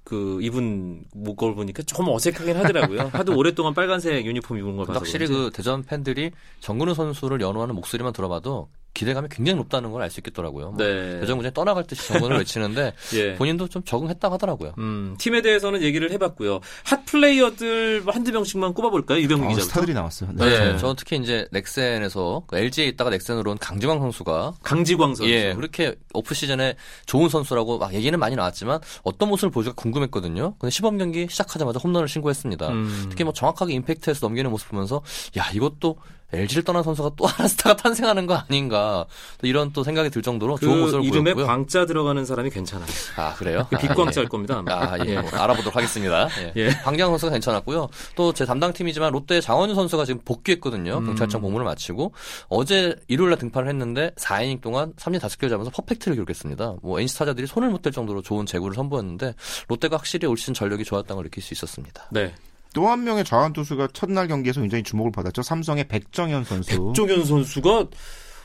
그 0.04 0.38
입은 0.42 1.04
목걸 1.14 1.54
보니까 1.56 1.82
좀 1.82 2.08
어색하긴 2.08 2.56
하더라고요. 2.56 3.10
하도 3.12 3.36
오랫동안 3.36 3.74
빨간색 3.74 4.24
유니폼 4.24 4.58
입은 4.58 4.76
걸 4.76 4.86
봐서 4.86 5.00
확실히 5.00 5.26
그런지. 5.26 5.50
그 5.50 5.56
대전 5.56 5.82
팬들이 5.82 6.30
정근우 6.60 6.94
선수를 6.94 7.40
연호하는 7.40 7.74
목소리만 7.74 8.12
들어봐도 8.12 8.68
기대감이 8.96 9.28
굉장히 9.30 9.56
높다는 9.58 9.92
걸 9.92 10.02
알 10.02 10.10
수 10.10 10.20
있겠더라고요. 10.20 10.70
뭐 10.72 10.84
네. 10.84 11.20
대전구장에 11.20 11.52
떠나갈 11.52 11.84
듯이 11.84 12.06
정근을 12.08 12.38
외치는데 12.38 12.92
예. 13.14 13.34
본인도 13.34 13.68
좀 13.68 13.82
적응했다고 13.84 14.34
하더라고요. 14.34 14.72
음, 14.78 15.16
팀에 15.18 15.42
대해서는 15.42 15.82
얘기를 15.82 16.10
해봤고요. 16.12 16.60
핫 16.84 17.04
플레이어들 17.06 18.02
한두 18.06 18.32
명씩만 18.32 18.72
꼽아볼까요? 18.74 19.20
유병민 19.20 19.46
어, 19.46 19.48
기자부터. 19.50 19.68
스타들이 19.68 19.94
나왔어요. 19.94 20.30
네, 20.34 20.76
저는 20.78 20.94
특히 20.96 21.16
이제 21.18 21.46
넥센에서 21.52 22.44
그 22.46 22.56
LG에 22.56 22.86
있다가 22.86 23.10
넥센으로 23.10 23.50
온 23.52 23.58
강지광 23.58 23.98
선수가 24.00 24.54
강지광 24.62 25.14
선수. 25.14 25.30
예, 25.30 25.54
그렇게 25.54 25.94
오프 26.14 26.34
시즌에 26.34 26.76
좋은 27.06 27.28
선수라고 27.28 27.78
막 27.78 27.92
얘기는 27.94 28.16
많이 28.18 28.36
나왔지만 28.36 28.80
어떤 29.02 29.28
모습을 29.28 29.50
보여줄까 29.50 29.74
궁금했거든요. 29.76 30.54
근데 30.58 30.70
시범 30.70 30.98
경기 30.98 31.26
시작하자마자 31.28 31.78
홈런을 31.82 32.08
신고했습니다. 32.08 32.68
음. 32.68 33.06
특히 33.10 33.24
뭐 33.24 33.32
정확하게 33.32 33.74
임팩트해서 33.74 34.26
넘기는 34.26 34.50
모습 34.50 34.68
보면서 34.70 35.02
야 35.36 35.50
이것도 35.52 35.96
LG를 36.32 36.64
떠난 36.64 36.82
선수가 36.82 37.12
또 37.16 37.24
하나 37.26 37.48
스타가 37.48 37.76
탄생하는 37.76 38.26
거 38.26 38.34
아닌가 38.34 39.06
또 39.38 39.46
이런 39.46 39.72
또 39.72 39.82
생각이 39.84 40.10
들 40.10 40.22
정도로 40.22 40.58
좋은 40.58 40.74
그 40.74 40.80
모습을 40.82 41.04
이름에 41.04 41.34
보였고요. 41.34 41.46
광자 41.46 41.86
들어가는 41.86 42.24
사람이 42.24 42.50
괜찮아요. 42.50 42.88
아 43.16 43.34
그래요? 43.34 43.66
그 43.70 43.76
아, 43.76 43.78
빛광자일 43.78 44.28
겁니다. 44.28 44.58
아마. 44.58 44.72
아, 44.74 44.98
예, 45.06 45.20
뭐 45.20 45.30
알아보도록 45.30 45.74
하겠습니다. 45.76 46.28
예. 46.40 46.52
예. 46.56 46.68
강지영 46.70 47.10
선수가 47.10 47.32
괜찮았고요. 47.32 47.88
또 48.14 48.32
제 48.32 48.44
담당 48.44 48.72
팀이지만 48.72 49.12
롯데 49.12 49.40
장원준 49.40 49.74
선수가 49.74 50.04
지금 50.04 50.20
복귀했거든요. 50.24 50.98
음. 50.98 51.06
경찰청 51.06 51.40
복무를 51.40 51.64
마치고 51.64 52.12
어제 52.48 52.94
일요일날 53.08 53.38
등판을 53.38 53.68
했는데 53.68 54.10
4이닝 54.16 54.60
동안 54.60 54.92
3진 54.94 55.18
5개를 55.20 55.48
잡아서 55.48 55.70
퍼펙트를 55.70 56.16
기록했습니다. 56.16 56.74
뭐 56.82 57.00
NC 57.00 57.18
타자들이 57.18 57.46
손을 57.46 57.70
못 57.70 57.82
댈 57.82 57.92
정도로 57.92 58.20
좋은 58.20 58.46
제구를 58.46 58.74
선보였는데 58.74 59.34
롯데가 59.68 59.96
확실히 59.96 60.26
올 60.26 60.36
시즌 60.36 60.54
전력이 60.54 60.82
좋았다는 60.84 61.16
걸 61.16 61.24
느낄 61.24 61.42
수 61.42 61.54
있었습니다. 61.54 62.06
네. 62.10 62.34
또 62.76 62.86
한 62.88 63.04
명의 63.04 63.24
좌완 63.24 63.54
투수가 63.54 63.88
첫날 63.94 64.28
경기에서 64.28 64.60
굉장히 64.60 64.84
주목을 64.84 65.10
받았죠. 65.10 65.40
삼성의 65.40 65.88
백정현 65.88 66.44
선수. 66.44 66.92
백종현 66.92 67.24
선수가 67.24 67.86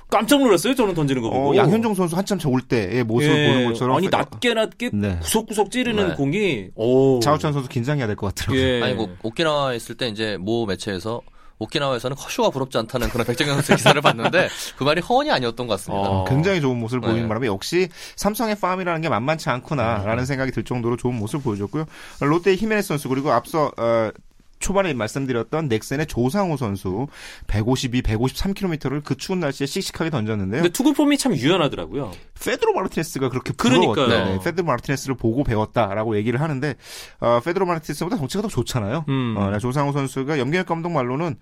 깜짝 0.09 0.39
놀랐어요. 0.39 0.73
저는 0.73 0.93
던지는 0.93 1.21
거 1.21 1.29
보고. 1.29 1.51
어, 1.51 1.55
양현종 1.57 1.95
선수 1.95 2.15
한참 2.15 2.39
올 2.45 2.61
때의 2.61 3.03
모습을 3.03 3.35
예. 3.37 3.47
보는 3.53 3.65
것처럼 3.67 3.97
아니 3.97 4.07
낮게 4.07 4.53
낮게 4.53 4.91
네. 4.93 5.17
구석구석 5.21 5.69
찌르는 5.69 6.07
네. 6.09 6.13
공이 6.15 6.69
오. 6.75 7.19
차우찬 7.19 7.51
선수 7.51 7.67
긴장해야 7.67 8.07
될 8.07 8.15
것 8.15 8.33
같더라고요. 8.33 8.61
예. 8.61 8.81
아니 8.81 8.93
뭐 8.93 9.09
오키나와에 9.21 9.75
있을 9.75 9.95
때 9.95 10.07
이제 10.07 10.37
모 10.39 10.65
매체에서 10.65 11.21
오키나와에서는 11.61 12.15
커쇼가 12.17 12.49
부럽지 12.49 12.77
않다는 12.77 13.09
그런 13.09 13.25
백정현 13.25 13.55
선수 13.55 13.75
기사를 13.75 14.01
봤는데 14.01 14.49
그 14.77 14.83
말이 14.83 15.01
허언이 15.01 15.31
아니었던 15.31 15.67
것 15.67 15.75
같습니다. 15.75 16.09
어. 16.09 16.25
굉장히 16.25 16.61
좋은 16.61 16.77
모습을 16.79 17.01
보이는 17.01 17.23
네. 17.23 17.27
바람에 17.27 17.47
역시 17.47 17.89
삼성의 18.15 18.55
farm이라는 18.59 19.01
게 19.01 19.09
만만치 19.09 19.49
않구나라는 19.49 20.25
생각이 20.25 20.51
들 20.51 20.63
정도로 20.63 20.97
좋은 20.97 21.15
모습을 21.15 21.43
보여줬고요. 21.43 21.85
롯데의 22.21 22.57
히메네스 22.57 22.89
선수 22.89 23.09
그리고 23.09 23.31
앞서 23.31 23.71
어, 23.77 24.11
초반에 24.61 24.93
말씀드렸던 24.93 25.67
넥센의 25.67 26.07
조상우 26.07 26.55
선수 26.57 27.07
152, 27.47 28.01
153km를 28.01 29.03
그 29.03 29.17
추운 29.17 29.39
날씨에 29.39 29.67
씩씩하게 29.67 30.09
던졌는데요. 30.09 30.61
근데 30.61 30.71
투구 30.71 30.93
폼이 30.93 31.17
참 31.17 31.35
유연하더라고요. 31.35 32.11
페드로 32.43 32.73
마르티네스가 32.73 33.29
그렇게 33.29 33.53
그러니까요. 33.53 33.93
부러웠다. 33.93 34.25
네, 34.25 34.39
페드로 34.43 34.65
마르티네스를 34.65 35.15
보고 35.15 35.43
배웠다라고 35.43 36.15
얘기를 36.15 36.39
하는데 36.41 36.75
어, 37.19 37.39
페드로 37.43 37.65
마르티네스보다 37.65 38.17
덩치가 38.17 38.41
더 38.41 38.47
좋잖아요. 38.47 39.05
음. 39.09 39.35
어, 39.37 39.57
조상우 39.57 39.91
선수가 39.91 40.39
염경엽 40.39 40.65
감독 40.65 40.91
말로는 40.91 41.35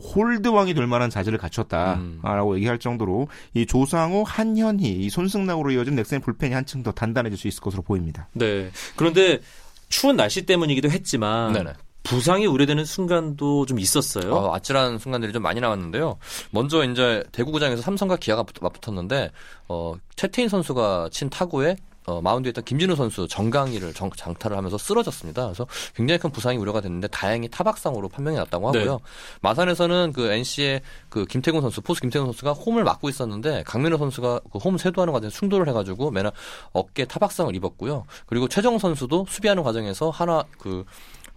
홀드왕이 0.00 0.74
될 0.74 0.86
만한 0.86 1.10
자질을 1.10 1.38
음. 1.38 1.40
갖췄다라고 1.40 2.56
얘기할 2.56 2.78
정도로 2.78 3.28
이 3.54 3.66
조상우, 3.66 4.24
한현희, 4.26 4.84
이 4.84 5.10
손승락으로 5.10 5.72
이어진 5.72 5.94
넥센 5.94 6.20
불펜이 6.20 6.54
한층 6.54 6.82
더 6.82 6.92
단단해질 6.92 7.38
수 7.38 7.48
있을 7.48 7.60
것으로 7.60 7.82
보입니다. 7.82 8.28
네. 8.32 8.70
그런데 8.96 9.40
추운 9.88 10.16
날씨 10.16 10.46
때문이기도 10.46 10.90
했지만 10.90 11.52
네네. 11.52 11.72
부상이 12.02 12.46
우려되는 12.46 12.84
순간도 12.84 13.66
좀 13.66 13.78
있었어요. 13.78 14.34
어, 14.34 14.54
아찔한 14.54 14.98
순간들이 14.98 15.32
좀 15.32 15.42
많이 15.42 15.60
나왔는데요. 15.60 16.16
먼저 16.50 16.84
이제 16.84 17.22
대구구장에서 17.32 17.82
삼성과 17.82 18.16
기아가 18.16 18.42
붙- 18.42 18.62
맞붙었는데 18.62 19.30
어, 19.68 19.94
최태인 20.16 20.48
선수가 20.48 21.10
친 21.12 21.28
타구에 21.30 21.76
어, 22.06 22.20
마운드에 22.22 22.48
있던 22.50 22.64
김진우 22.64 22.96
선수 22.96 23.28
정강이를 23.28 23.92
정- 23.92 24.10
장타를 24.10 24.56
하면서 24.56 24.78
쓰러졌습니다. 24.78 25.44
그래서 25.44 25.66
굉장히 25.94 26.18
큰 26.18 26.30
부상이 26.32 26.56
우려가 26.56 26.80
됐는데 26.80 27.08
다행히 27.08 27.46
타박상으로 27.48 28.08
판명이 28.08 28.38
났다고 28.38 28.68
하고요. 28.68 28.92
네. 28.94 28.98
마산에서는 29.42 30.12
그 30.14 30.32
NC의 30.32 30.80
그 31.10 31.26
김태군 31.26 31.60
선수, 31.60 31.82
포수 31.82 32.00
김태군 32.00 32.26
선수가 32.28 32.52
홈을 32.54 32.84
막고 32.84 33.10
있었는데 33.10 33.64
강민호 33.66 33.98
선수가 33.98 34.40
그 34.50 34.58
홈 34.58 34.78
세도하는 34.78 35.12
과정에서 35.12 35.36
충돌을 35.38 35.68
해가지고 35.68 36.10
맨날 36.10 36.32
어깨 36.72 37.04
타박상을 37.04 37.54
입었고요. 37.54 38.06
그리고 38.26 38.48
최정 38.48 38.78
선수도 38.78 39.26
수비하는 39.28 39.62
과정에서 39.62 40.08
하나 40.10 40.42
그 40.58 40.84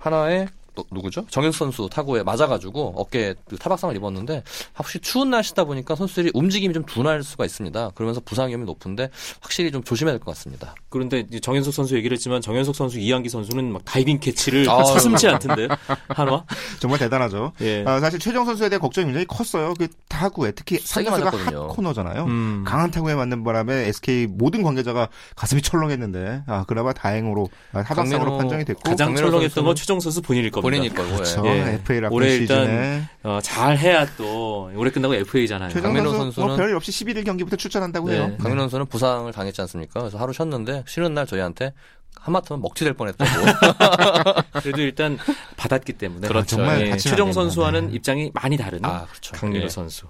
하나의 0.03 0.47
또 0.47 0.62
누구죠? 0.91 1.25
정현석 1.29 1.59
선수 1.59 1.89
타구에 1.91 2.23
맞아가지고 2.23 2.93
어깨에 2.97 3.35
그 3.47 3.57
타박상을 3.57 3.95
입었는데 3.95 4.43
확실히 4.73 5.01
추운 5.01 5.29
날씨다 5.29 5.63
보니까 5.65 5.95
선수들이 5.95 6.31
움직임이 6.33 6.73
좀 6.73 6.83
둔할 6.85 7.23
수가 7.23 7.45
있습니다. 7.45 7.91
그러면서 7.95 8.21
부상 8.25 8.49
위험이 8.49 8.65
높은데 8.65 9.09
확실히 9.41 9.71
좀 9.71 9.83
조심해야 9.83 10.13
될 10.13 10.19
것 10.19 10.33
같습니다. 10.35 10.73
그런데 10.89 11.25
정현석 11.41 11.73
선수 11.73 11.95
얘기를 11.95 12.15
했지만 12.15 12.41
정현석 12.41 12.75
선수, 12.75 12.99
이양기 12.99 13.29
선수는 13.29 13.71
막 13.73 13.83
다이빙 13.85 14.19
캐치를 14.19 14.69
아유. 14.69 14.83
서슴지 14.85 15.27
않던데 15.27 15.67
한화. 16.09 16.43
정말 16.79 16.99
대단하죠. 16.99 17.51
예. 17.61 17.83
아, 17.85 17.99
사실 17.99 18.19
최정 18.19 18.45
선수에 18.45 18.69
대한 18.69 18.81
걱정이 18.81 19.05
굉장히 19.05 19.25
컸어요. 19.25 19.73
그 19.77 19.87
타구에 20.07 20.51
특히 20.51 20.79
맞았거든요. 21.09 21.63
핫 21.63 21.67
코너잖아요. 21.69 22.23
음. 22.25 22.63
강한 22.65 22.91
타구에 22.91 23.15
맞는 23.15 23.43
바람에 23.43 23.87
SK 23.87 24.27
모든 24.27 24.63
관계자가 24.63 25.09
가슴이 25.35 25.61
철렁했는데 25.61 26.43
아 26.47 26.63
그나마 26.65 26.93
다행으로 26.93 27.49
아, 27.73 27.83
타박상으로 27.83 28.37
판정이 28.37 28.65
됐고 28.65 28.81
가장 28.83 29.15
철렁했던 29.15 29.63
건 29.65 29.75
최정 29.75 29.99
선수 29.99 30.21
본인일 30.21 30.51
겁니다. 30.51 30.62
본인일 30.63 30.93
거고요. 30.93 31.13
그렇죠. 31.15 31.43
예. 31.45 31.73
FA 31.83 31.99
라콘 32.01 32.15
올해 32.17 32.35
일단 32.35 32.59
시즌에 32.65 33.03
어, 33.23 33.39
잘 33.43 33.77
해야 33.77 34.05
또 34.17 34.71
올해 34.75 34.89
끝나고 34.91 35.13
FA잖아요. 35.15 35.69
최정 35.69 35.93
강민호 35.93 36.11
선수 36.17 36.39
뭐 36.39 36.49
선수는- 36.49 36.57
별일 36.57 36.75
없이 36.75 36.91
11일 36.91 37.25
경기부터 37.25 37.55
출전한다고 37.57 38.09
네. 38.09 38.15
해요. 38.15 38.31
강민호 38.39 38.61
선수는 38.63 38.85
부상을 38.87 39.31
당했지 39.31 39.61
않습니까? 39.61 39.99
그래서 39.99 40.17
하루 40.17 40.33
쉬었는데 40.33 40.83
쉬는 40.87 41.13
날 41.13 41.27
저희한테 41.27 41.73
하마터면 42.19 42.61
먹튀 42.61 42.85
될 42.85 42.93
뻔했다고. 42.93 43.29
그래도 44.61 44.81
일단 44.81 45.17
받았기 45.57 45.93
때문에 45.93 46.27
그렇죠. 46.27 46.55
정말 46.57 46.87
예, 46.87 46.97
최정. 46.97 47.33
선수와는 47.33 47.87
네. 47.89 47.95
입장이 47.95 48.31
많이 48.33 48.55
다른 48.55 48.79
아, 48.83 49.05
그렇죠. 49.09 49.33
강민호 49.35 49.65
예. 49.65 49.69
선수. 49.69 50.05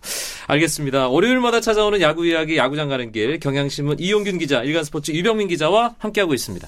알겠습니다. 0.48 1.08
월요일마다 1.08 1.62
찾아오는 1.62 2.02
야구 2.02 2.26
이야기 2.28 2.58
야구장 2.58 2.90
가는 2.90 3.12
길 3.12 3.40
경향신문 3.40 3.98
이용균 4.00 4.38
기자, 4.38 4.62
일간스포츠 4.64 5.12
유병민 5.12 5.48
기자와 5.48 5.96
함께하고 5.98 6.34
있습니다. 6.34 6.68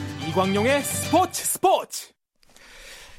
이광용의 0.31 0.81
스포츠 0.81 1.43
스포츠 1.45 2.07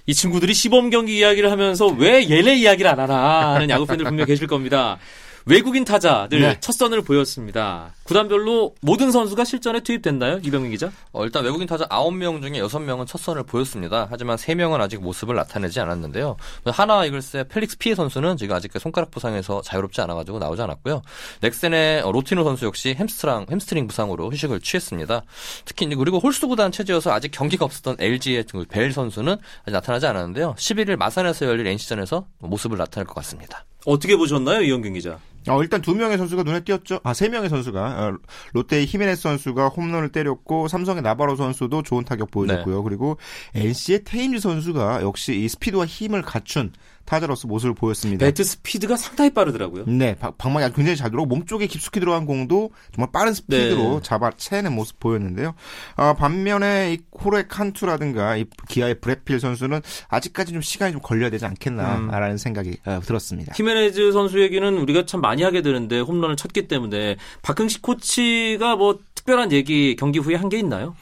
이 0.07 0.15
친구들이 0.15 0.55
시범 0.55 0.89
경기 0.89 1.19
이야기를 1.19 1.51
하면서 1.51 1.87
왜 1.87 2.29
얘네 2.29 2.57
이야기를 2.57 2.91
안 2.91 2.99
하나 2.99 3.55
하는 3.55 3.69
야구 3.69 3.87
팬들 3.87 4.05
분명 4.05 4.27
계실 4.27 4.47
겁니다. 4.47 4.99
외국인 5.47 5.85
타자들 5.85 6.41
네. 6.41 6.57
첫 6.61 6.73
선을 6.73 7.03
보였습니다. 7.03 7.93
구단별로 8.05 8.75
모든 8.81 9.11
선수가 9.11 9.45
실전에 9.45 9.81
투입됐나요? 9.81 10.41
이병민 10.43 10.71
기자? 10.71 10.91
어, 11.13 11.25
일단 11.25 11.45
외국인 11.45 11.67
타자 11.67 11.87
9명 11.87 12.43
중에 12.43 12.61
6명은 12.61 13.07
첫 13.07 13.19
선을 13.19 13.45
보였습니다. 13.45 14.07
하지만 14.11 14.37
3명은 14.37 14.81
아직 14.81 15.01
모습을 15.01 15.35
나타내지 15.35 15.81
않았는데요. 15.81 16.37
한화 16.67 17.05
이글스의 17.05 17.49
펠릭스 17.49 17.79
피에 17.79 17.95
선수는 17.95 18.37
지금 18.37 18.55
아직 18.55 18.73
손가락 18.79 19.11
부상에서 19.11 19.63
자유롭지 19.63 20.01
않아가지고 20.03 20.39
나오지 20.39 20.63
않았고요. 20.63 21.03
넥센의 21.41 22.03
로티노 22.03 22.45
선수 22.45 22.67
역시 22.67 22.95
햄스트랑, 22.99 23.47
햄스트링 23.51 23.87
부상으로 23.87 24.31
휴식을 24.31 24.61
취했습니다. 24.61 25.23
특히 25.65 25.87
이제 25.87 25.95
그리고 25.95 26.19
홀수 26.19 26.49
구단 26.49 26.71
체제여서 26.73 27.13
아직 27.13 27.31
경기가 27.31 27.65
없었던 27.65 27.97
LG의 27.99 28.45
그 28.45 28.69
벨 28.69 28.93
선수는 28.93 29.37
아직 29.63 29.73
나타나지 29.73 30.07
않았는데요. 30.07 30.55
11일 30.57 30.97
마산에서 30.97 31.47
열릴 31.47 31.67
NC전에서 31.67 32.27
모습을 32.39 32.79
나타낼 32.79 33.07
것 33.07 33.15
같습니다. 33.15 33.65
어떻게 33.85 34.17
보셨나요, 34.17 34.63
이용균 34.63 34.95
기자? 34.95 35.19
어, 35.49 35.63
일단 35.63 35.83
두 35.83 35.95
명의 35.95 36.19
선수가 36.19 36.43
눈에 36.45 36.61
띄었죠. 36.61 37.01
아, 37.03 37.15
세 37.15 37.29
명의 37.29 37.49
선수가. 37.49 37.81
어, 37.81 38.19
롯데의 38.53 38.87
히메네스 38.87 39.23
선수가 39.23 39.69
홈런을 39.69 40.11
때렸고, 40.11 40.69
삼성의 40.69 41.03
나바로 41.03 41.37
선수도 41.37 41.83
좋은 41.83 42.05
타격 42.05 42.31
보여줬고요. 42.31 42.83
그리고 42.83 43.19
NC의 43.55 44.05
테임즈 44.05 44.41
선수가 44.41 45.03
역시 45.03 45.35
이 45.37 45.49
스피드와 45.49 45.87
힘을 45.87 46.23
갖춘 46.23 46.73
타자로서 47.05 47.49
모습을 47.49 47.75
보였습니다. 47.75 48.25
배트 48.25 48.45
스피드가 48.45 48.97
상당히 48.97 49.31
빠르더라고요. 49.35 49.85
네, 49.87 50.15
박- 50.15 50.39
방망이 50.39 50.65
아주 50.65 50.75
굉장히 50.75 50.97
잘 50.97 51.11
들어오고 51.11 51.29
몸쪽에 51.29 51.67
깊숙이 51.67 52.01
들어간 52.01 52.25
공도 52.27 52.71
정말 52.95 53.11
빠른 53.13 53.35
스피드로 53.35 53.97
네. 53.97 54.01
잡아채는 54.03 54.73
모습 54.73 54.99
보였는데요. 55.01 55.55
아, 55.97 56.15
반면에 56.15 56.95
이 56.95 56.99
코레 57.11 57.45
칸투라든가 57.49 58.37
이 58.37 58.45
기아의 58.69 59.01
브래필 59.01 59.41
선수는 59.41 59.81
아직까지 60.09 60.53
좀 60.53 60.63
시간이 60.63 60.93
좀 60.93 61.01
걸려야 61.03 61.29
되지 61.31 61.45
않겠나라는 61.45 62.39
생각이 62.39 62.77
어, 62.87 63.01
들었습니다. 63.05 63.53
히메네즈 63.57 64.13
선수 64.13 64.41
얘기는 64.41 64.79
우리가 64.79 65.05
참 65.07 65.21
많이 65.21 65.43
하게 65.43 65.63
되는데 65.63 66.01
홈런을 66.01 66.37
쳤기 66.37 66.69
때문에 66.69 67.17
박흥식 67.43 67.83
코치가 67.83 68.77
뭐 68.77 68.99
특별한 69.15 69.53
얘기 69.53 69.97
경기 69.97 70.19
후에 70.19 70.37
한 70.37 70.49
게 70.53 70.59
있나요? 70.59 70.95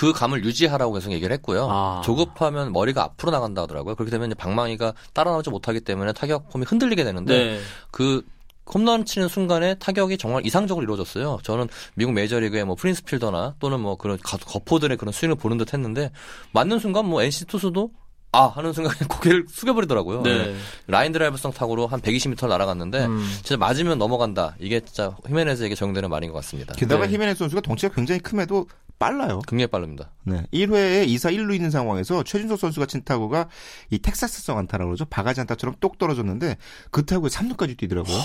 그 0.00 0.14
감을 0.14 0.46
유지하라고 0.46 0.94
계속 0.94 1.12
얘기를 1.12 1.30
했고요. 1.34 1.68
아. 1.70 2.00
조급하면 2.02 2.72
머리가 2.72 3.02
앞으로 3.02 3.30
나간다 3.32 3.60
하더라고요. 3.62 3.96
그렇게 3.96 4.10
되면 4.10 4.32
방망이가 4.34 4.94
따라 5.12 5.30
나오지 5.32 5.50
못하기 5.50 5.80
때문에 5.80 6.14
타격 6.14 6.48
폼이 6.48 6.64
흔들리게 6.66 7.04
되는데 7.04 7.36
네. 7.36 7.60
그 7.90 8.22
홈런 8.72 9.04
치는 9.04 9.28
순간에 9.28 9.74
타격이 9.74 10.16
정말 10.16 10.46
이상적으로 10.46 10.84
이루어졌어요. 10.84 11.40
저는 11.42 11.68
미국 11.96 12.12
메이저리그의 12.12 12.64
뭐 12.64 12.76
프린스 12.76 13.04
필더나 13.04 13.56
또는 13.58 13.78
뭐 13.80 13.96
그런 13.96 14.16
가- 14.22 14.38
거포들의 14.38 14.96
그런 14.96 15.12
스윙을 15.12 15.36
보는 15.36 15.58
듯 15.58 15.74
했는데 15.74 16.10
맞는 16.52 16.78
순간 16.78 17.04
뭐 17.04 17.20
NC 17.22 17.44
투수도 17.44 17.90
아 18.32 18.44
하는 18.46 18.72
순간 18.72 18.94
그냥 18.94 19.08
고개를 19.12 19.44
숙여버리더라고요. 19.50 20.22
네. 20.22 20.54
라인 20.86 21.12
드라이브성 21.12 21.52
타구로 21.52 21.88
한 21.88 22.00
120m 22.00 22.48
날아갔는데 22.48 23.04
음. 23.04 23.18
진짜 23.42 23.58
맞으면 23.58 23.98
넘어간다. 23.98 24.54
이게 24.60 24.80
진짜 24.80 25.14
히메네즈에게 25.28 25.74
적용되는 25.74 26.08
말인 26.08 26.30
것 26.30 26.36
같습니다. 26.36 26.72
게다가 26.74 27.06
네. 27.06 27.12
히메네스 27.12 27.38
선수가 27.40 27.60
덩치가 27.60 27.92
굉장히 27.94 28.18
큼에도 28.20 28.66
빨라요. 29.00 29.40
굉장히 29.48 29.66
빠릅니다. 29.66 30.10
네. 30.24 30.44
1회에 30.52 31.08
2사 31.08 31.34
1루 31.34 31.54
있는 31.54 31.70
상황에서 31.70 32.22
최준석 32.22 32.60
선수가 32.60 32.84
친 32.86 33.02
타구가 33.02 33.48
이 33.90 33.98
텍사스성 33.98 34.58
안타라고 34.58 34.90
그러죠. 34.90 35.06
바가지 35.06 35.40
안타처럼 35.40 35.74
똑 35.80 35.98
떨어졌는데 35.98 36.58
그 36.90 37.04
타구에 37.06 37.30
3루까지 37.30 37.76
뛰더라고요. 37.78 38.16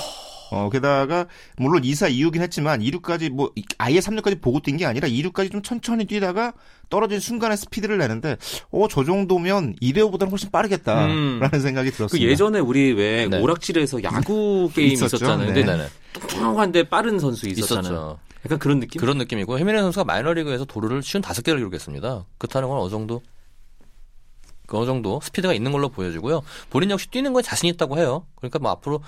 어, 0.51 0.69
게다가 0.69 1.25
물론 1.57 1.81
2사 1.81 2.11
2루긴 2.11 2.41
했지만 2.41 2.81
2루까지 2.81 3.29
뭐 3.31 3.51
아예 3.79 3.99
3루까지 3.99 4.41
보고 4.41 4.59
뛴 4.59 4.75
게 4.77 4.85
아니라 4.85 5.07
2루까지 5.07 5.49
좀 5.51 5.61
천천히 5.63 6.05
뛰다가 6.05 6.53
떨어진 6.89 7.19
순간에 7.21 7.55
스피드를 7.55 7.97
내는데 7.97 8.35
어, 8.69 8.87
저 8.89 9.03
정도면 9.05 9.75
2대5보다는 9.81 10.29
훨씬 10.29 10.51
빠르겠다라는 10.51 11.49
음. 11.51 11.59
생각이 11.59 11.89
그 11.91 11.95
들었습니다. 11.97 12.29
예전에 12.29 12.59
우리 12.59 12.91
왜 12.91 13.27
네. 13.27 13.39
오락실에서 13.39 14.03
야구 14.03 14.69
게임 14.75 14.91
있었죠. 14.91 15.15
있었잖아요. 15.15 15.47
네. 15.51 15.53
근데 15.53 15.65
네네. 15.65 15.89
뚱뚱한데 16.13 16.89
빠른 16.89 17.17
선수 17.17 17.47
있었잖아요. 17.47 17.81
있었죠. 17.81 18.19
약간 18.45 18.59
그런 18.59 18.79
느낌? 18.79 18.99
그런 18.99 19.17
느낌이고 19.17 19.57
히메네 19.59 19.81
선수가 19.81 20.05
마이너리그에서 20.05 20.65
도루를 20.65 21.01
쉬운 21.01 21.21
다섯 21.21 21.41
개를 21.41 21.59
기록했습니다. 21.59 22.25
그렇다는 22.37 22.69
건 22.69 22.79
어느 22.79 22.89
정도 22.89 23.21
그 24.67 24.77
어느 24.77 24.85
정도 24.85 25.19
스피드가 25.21 25.53
있는 25.53 25.71
걸로 25.71 25.89
보여지고요. 25.89 26.41
본인 26.69 26.91
역시 26.91 27.09
뛰는 27.09 27.33
거에 27.33 27.41
자신 27.41 27.69
있다고 27.69 27.97
해요. 27.97 28.25
그러니까 28.35 28.59
뭐 28.59 28.71
앞으로 28.71 28.95
어, 28.95 29.01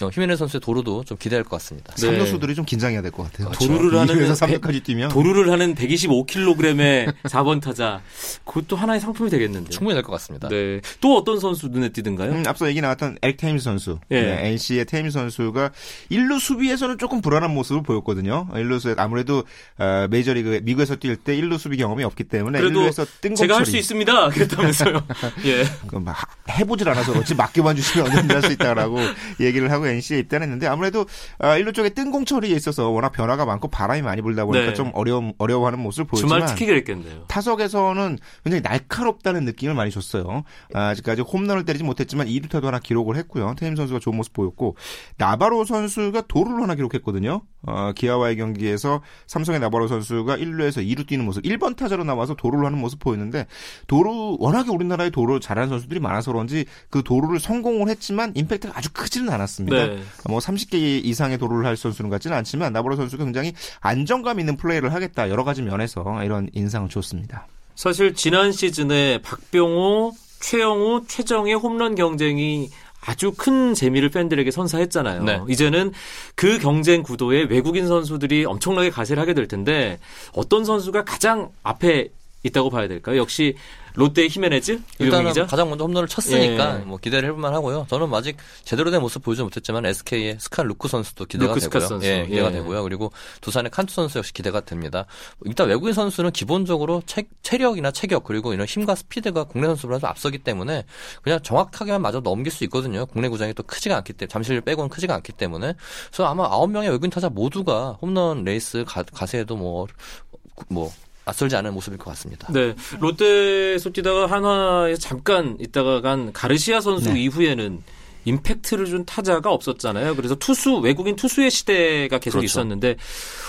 히메네 0.00 0.34
선수의 0.34 0.60
도루도 0.60 1.04
좀 1.04 1.16
기대할 1.16 1.44
것 1.44 1.50
같습니다. 1.58 1.94
네. 1.94 2.00
삼루수들이 2.00 2.56
좀 2.56 2.64
긴장해야 2.64 3.02
될 3.02 3.12
것 3.12 3.30
같아요. 3.30 3.50
도루를 3.52 3.98
하는 4.00 4.14
2루에서 4.16 4.48
배- 4.48 4.58
3루까지 4.58 4.82
뛰면 4.82 5.10
도루를 5.10 5.52
하는 5.52 5.76
125kg의 5.76 7.14
4번 7.24 7.60
타자. 7.62 8.00
그것도 8.44 8.74
하나의 8.76 9.00
상품이 9.00 9.30
되겠는데요. 9.30 9.70
충분히 9.70 9.94
될 9.94 10.02
것 10.02 10.10
같습니다. 10.12 10.48
네. 10.48 10.80
또 11.00 11.16
어떤 11.16 11.38
선수 11.38 11.68
눈에 11.68 11.90
띄든가요? 11.90 12.32
음, 12.32 12.42
앞서 12.48 12.68
얘기 12.68 12.80
나왔던 12.80 13.18
에릭 13.22 13.36
테임스 13.36 13.62
선수. 13.64 14.00
예. 14.10 14.20
네, 14.22 14.48
NC의 14.48 14.86
테임스 14.86 15.12
선수가 15.12 15.70
1루 16.10 16.40
수비에서는 16.40 16.98
조금 16.98 17.20
불안한 17.20 17.52
모습을 17.54 17.82
보였거든요. 17.84 18.48
1루 18.52 18.80
수 18.80 18.92
아무래도 18.98 19.44
어, 19.78 20.06
메이저리그 20.10 20.60
미국에서 20.64 20.96
뛸 20.96 21.16
때 21.22 21.36
1루 21.36 21.58
수비 21.58 21.76
경험이 21.76 22.02
없기 22.02 22.24
때문에 22.24 22.58
그래도 22.60 22.80
1루에서 22.80 23.06
뜬공 23.20 23.36
제가 23.36 23.58
할 23.58 23.66
수. 23.66 23.76
있습니다. 23.76 24.28
그랬다면서요. 24.30 25.02
예. 25.46 25.64
그막 25.86 26.16
해보질 26.50 26.88
않아서 26.88 27.12
그렇지 27.12 27.34
맡겨만 27.36 27.76
주시면 27.76 28.06
언제든지 28.08 28.34
할 28.34 28.42
수 28.42 28.50
있다라고 28.52 28.98
얘기를 29.40 29.70
하고 29.70 29.81
NC에 29.86 30.18
입단 30.20 30.42
했는데 30.42 30.66
아무래도 30.66 31.00
어, 31.38 31.46
1루 31.46 31.74
쪽에 31.74 31.90
뜬공 31.90 32.24
처리에 32.24 32.54
있어서 32.56 32.90
워낙 32.90 33.10
변화가 33.10 33.44
많고 33.44 33.68
바람이 33.68 34.02
많이 34.02 34.22
불다 34.22 34.44
보니까 34.44 34.66
네. 34.66 34.74
좀 34.74 34.90
어려움 34.94 35.32
어려워하는 35.38 35.78
모습을 35.78 36.18
주말 36.18 36.40
보였지만 36.40 36.54
특히 36.54 36.66
그랬겠네요. 36.66 37.24
타석에서는 37.28 38.18
굉장히 38.44 38.62
날카롭다는 38.62 39.44
느낌을 39.44 39.74
많이 39.74 39.90
줬어요. 39.90 40.44
아직까지 40.74 41.22
홈런을 41.22 41.64
때리지 41.64 41.84
못했지만 41.84 42.26
2루타도 42.26 42.64
하나 42.64 42.78
기록을 42.78 43.16
했고요. 43.16 43.54
테임 43.58 43.76
선수가 43.76 44.00
좋은 44.00 44.16
모습 44.16 44.32
보였고 44.32 44.76
나바로 45.18 45.64
선수가 45.64 46.22
도루를 46.28 46.62
하나 46.62 46.74
기록했거든요. 46.74 47.42
어, 47.64 47.92
기아와의 47.94 48.36
경기에서 48.36 49.02
삼성의 49.26 49.60
나바로 49.60 49.86
선수가 49.86 50.36
1루에서 50.36 50.84
2루 50.84 51.06
뛰는 51.06 51.24
모습, 51.24 51.44
1번 51.44 51.76
타자로 51.76 52.04
나와서 52.04 52.34
도루를 52.34 52.66
하는 52.66 52.78
모습 52.78 52.98
보였는데 52.98 53.46
도루 53.86 54.36
워낙에 54.40 54.70
우리나라에 54.70 55.10
도루 55.10 55.40
잘하는 55.40 55.68
선수들이 55.68 56.00
많아서 56.00 56.32
그런지 56.32 56.64
그 56.90 57.02
도루를 57.02 57.38
성공을 57.38 57.88
했지만 57.88 58.32
임팩트가 58.34 58.76
아주 58.76 58.90
크지는 58.92 59.32
않았습니다. 59.32 59.71
네. 59.72 60.02
뭐 60.28 60.38
30개 60.38 60.74
이상의 60.74 61.38
도루를 61.38 61.66
할 61.66 61.76
선수는 61.76 62.10
같지는 62.10 62.36
않지만 62.36 62.72
나바로 62.72 62.96
선수가 62.96 63.24
굉장히 63.24 63.52
안정감 63.80 64.40
있는 64.40 64.56
플레이를 64.56 64.92
하겠다 64.92 65.30
여러 65.30 65.44
가지 65.44 65.62
면에서 65.62 66.22
이런 66.24 66.48
인상을 66.52 66.88
줬습니다. 66.88 67.46
사실 67.74 68.14
지난 68.14 68.52
시즌에 68.52 69.18
박병호, 69.22 70.12
최영우, 70.40 71.06
최정의 71.08 71.54
홈런 71.54 71.94
경쟁이 71.94 72.70
아주 73.04 73.32
큰 73.36 73.74
재미를 73.74 74.08
팬들에게 74.10 74.50
선사했잖아요. 74.50 75.24
네. 75.24 75.40
이제는 75.48 75.92
그 76.36 76.58
경쟁 76.58 77.02
구도에 77.02 77.42
외국인 77.44 77.88
선수들이 77.88 78.44
엄청나게 78.44 78.90
가세를 78.90 79.20
하게 79.20 79.34
될 79.34 79.48
텐데 79.48 79.98
어떤 80.32 80.64
선수가 80.64 81.04
가장 81.04 81.50
앞에 81.64 82.10
있다고 82.42 82.70
봐야 82.70 82.88
될까요? 82.88 83.18
역시 83.18 83.54
롯데의 83.94 84.28
히메네즈? 84.30 84.80
일단은 84.98 85.28
기자? 85.28 85.46
가장 85.46 85.68
먼저 85.68 85.84
홈런을 85.84 86.08
쳤으니까 86.08 86.80
예. 86.80 86.84
뭐 86.84 86.96
기대를 86.98 87.28
해볼만 87.28 87.52
하고요. 87.54 87.86
저는 87.90 88.12
아직 88.14 88.36
제대로 88.64 88.90
된 88.90 89.00
모습 89.00 89.22
보여주지 89.22 89.42
못했지만 89.44 89.84
SK의 89.86 90.38
스칼 90.40 90.66
루크 90.66 90.88
선수도 90.88 91.26
기대가 91.26 91.54
루크 91.54 91.68
되고요. 91.68 91.88
선수. 91.88 92.06
예, 92.06 92.26
기대가 92.26 92.48
예. 92.48 92.52
되고요. 92.52 92.82
그리고 92.84 93.12
두산의 93.40 93.70
칸투 93.70 93.92
선수 93.92 94.18
역시 94.18 94.32
기대가 94.32 94.60
됩니다. 94.60 95.06
일단 95.44 95.68
외국인 95.68 95.92
선수는 95.92 96.30
기본적으로 96.30 97.02
체, 97.06 97.24
체력이나 97.42 97.90
체격 97.90 98.24
그리고 98.24 98.54
이런 98.54 98.66
힘과 98.66 98.94
스피드가 98.94 99.44
국내 99.44 99.66
선수보다 99.66 99.98
좀 99.98 100.08
앞서기 100.10 100.38
때문에 100.38 100.84
그냥 101.22 101.40
정확하게만 101.42 102.00
맞아 102.00 102.20
넘길 102.20 102.50
수 102.50 102.64
있거든요. 102.64 103.06
국내 103.06 103.28
구장이 103.28 103.52
또 103.54 103.62
크지가 103.62 103.96
않기 103.98 104.14
때문에 104.14 104.28
잠실 104.28 104.60
빼고는 104.60 104.88
크지가 104.88 105.14
않기 105.16 105.32
때문에 105.32 105.74
그래서 106.08 106.26
아마 106.26 106.44
아홉 106.44 106.70
명의 106.70 106.88
외국인 106.88 107.10
타자 107.10 107.28
모두가 107.28 107.98
홈런 108.00 108.44
레이스 108.44 108.84
가, 108.86 109.02
가세에도 109.02 109.56
뭐뭐 109.56 110.90
낯설지 111.24 111.56
않은 111.56 111.72
모습일 111.74 111.98
것 111.98 112.06
같습니다. 112.10 112.52
네. 112.52 112.74
롯데에서 113.00 113.90
뛰다가 113.90 114.26
한화에 114.26 114.96
잠깐 114.96 115.56
있다가 115.60 116.00
간 116.00 116.32
가르시아 116.32 116.80
선수 116.80 117.12
네. 117.12 117.22
이후에는 117.22 117.82
임팩트를 118.24 118.86
준 118.86 119.04
타자가 119.04 119.52
없었잖아요. 119.52 120.16
그래서 120.16 120.34
투수, 120.36 120.76
외국인 120.78 121.16
투수의 121.16 121.50
시대가 121.50 122.18
계속 122.18 122.38
그렇죠. 122.38 122.44
있었는데 122.44 122.96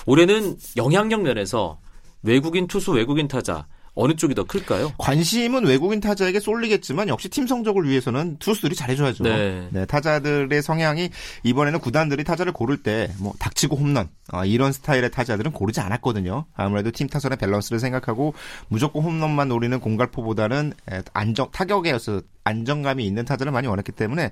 올해는 0.05 0.57
영향력 0.77 1.21
면에서 1.21 1.79
외국인 2.23 2.67
투수, 2.67 2.91
외국인 2.91 3.27
타자 3.27 3.67
어느 3.95 4.15
쪽이 4.15 4.33
더 4.35 4.43
클까요? 4.43 4.91
관심은 4.97 5.65
외국인 5.65 5.99
타자에게 5.99 6.39
쏠리겠지만 6.39 7.09
역시 7.09 7.29
팀 7.29 7.45
성적을 7.45 7.87
위해서는 7.87 8.37
투수들이 8.39 8.75
잘해줘야죠. 8.75 9.23
네. 9.23 9.85
타자들의 9.87 10.61
성향이 10.61 11.09
이번에는 11.43 11.79
구단들이 11.79 12.23
타자를 12.23 12.51
고를 12.53 12.77
때 12.77 13.09
뭐 13.19 13.33
닥치고 13.39 13.75
홈런 13.75 14.09
어, 14.31 14.45
이런 14.45 14.71
스타일의 14.71 15.11
타자들은 15.11 15.51
고르지 15.51 15.79
않았거든요. 15.81 16.45
아무래도 16.55 16.91
팀 16.91 17.07
타선의 17.07 17.37
밸런스를 17.37 17.79
생각하고 17.79 18.33
무조건 18.67 19.03
홈런만 19.03 19.49
노리는 19.49 19.79
공갈포보다는 19.79 20.73
에, 20.91 21.01
안정 21.13 21.51
타격에서 21.51 22.21
안정감이 22.43 23.05
있는 23.05 23.25
타자를 23.25 23.51
많이 23.51 23.67
원했기 23.67 23.91
때문에 23.91 24.31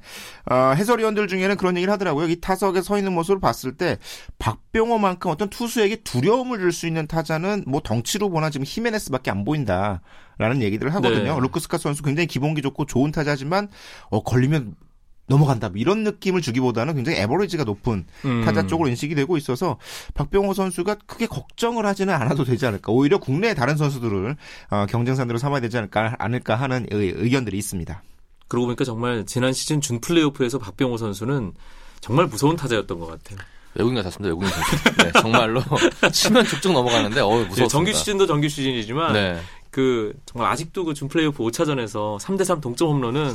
어, 0.49 0.73
해설위원들 0.75 1.27
중에는 1.27 1.55
그런 1.57 1.77
얘기를 1.77 1.91
하더라고요. 1.93 2.27
이 2.27 2.39
타석에 2.41 2.81
서 2.81 2.97
있는 2.97 3.13
모습을 3.13 3.39
봤을 3.39 3.77
때 3.77 3.97
박병호만큼 4.39 5.29
어떤 5.31 5.49
투수에게 5.49 5.97
두려움을 5.97 6.59
줄 6.59 6.71
수 6.71 6.87
있는 6.87 7.05
타자는 7.05 7.65
뭐 7.67 7.81
덩치로 7.81 8.29
보나 8.29 8.49
지금 8.49 8.65
히메네스밖에 8.67 9.29
안 9.29 9.43
보인다라는 9.43 10.61
얘기들을 10.61 10.93
하거든요. 10.95 11.33
네. 11.35 11.39
루크 11.39 11.56
스캇 11.56 11.77
선수 11.77 12.01
굉장히 12.01 12.27
기본기 12.27 12.61
좋고 12.61 12.85
좋은 12.85 13.11
타자지만 13.11 13.67
어, 14.09 14.23
걸리면 14.23 14.75
넘어간다 15.27 15.69
뭐 15.69 15.77
이런 15.77 16.03
느낌을 16.03 16.41
주기보다는 16.41 16.95
굉장히 16.95 17.19
에버리지가 17.19 17.63
높은 17.63 18.05
음. 18.25 18.41
타자 18.43 18.65
쪽으로 18.67 18.89
인식이 18.89 19.15
되고 19.15 19.37
있어서 19.37 19.77
박병호 20.13 20.53
선수가 20.53 20.95
크게 21.05 21.27
걱정을 21.27 21.85
하지는 21.85 22.13
않아도 22.13 22.43
되지 22.43 22.65
않을까 22.65 22.91
오히려 22.91 23.17
국내 23.17 23.53
다른 23.53 23.77
선수들을 23.77 24.35
어, 24.71 24.85
경쟁 24.89 25.15
상대로 25.15 25.37
삼아야 25.39 25.61
되지 25.61 25.77
않을까 25.77 26.15
않을까 26.19 26.55
하는 26.55 26.85
의, 26.91 27.13
의견들이 27.15 27.57
있습니다. 27.57 28.03
그러고 28.47 28.67
보니까 28.67 28.83
정말 28.83 29.25
지난 29.25 29.53
시즌 29.53 29.79
준 29.79 30.01
플레이오프에서 30.01 30.59
박병호 30.59 30.97
선수는 30.97 31.53
정말 32.01 32.25
무서운 32.27 32.57
타자였던 32.57 32.99
것 32.99 33.07
같아요. 33.07 33.39
외국인 33.75 33.95
같았습니다. 33.95 34.27
외국인 34.27 34.49
선수. 34.49 34.97
네, 34.97 35.11
정말로 35.21 35.63
치면 36.11 36.43
족족 36.45 36.73
넘어가는데 36.73 37.21
어 37.21 37.29
무서웠습니다. 37.29 37.63
네, 37.63 37.67
정규 37.69 37.93
시즌도 37.93 38.27
정규 38.27 38.49
시즌이지만 38.49 39.13
네. 39.13 39.39
그 39.69 40.13
정말 40.25 40.51
아직도 40.51 40.83
그 40.83 40.93
준 40.93 41.07
플레이오프 41.07 41.41
5차전에서 41.41 42.19
3대3 42.19 42.59
동점 42.59 42.89
홈런은 42.89 43.33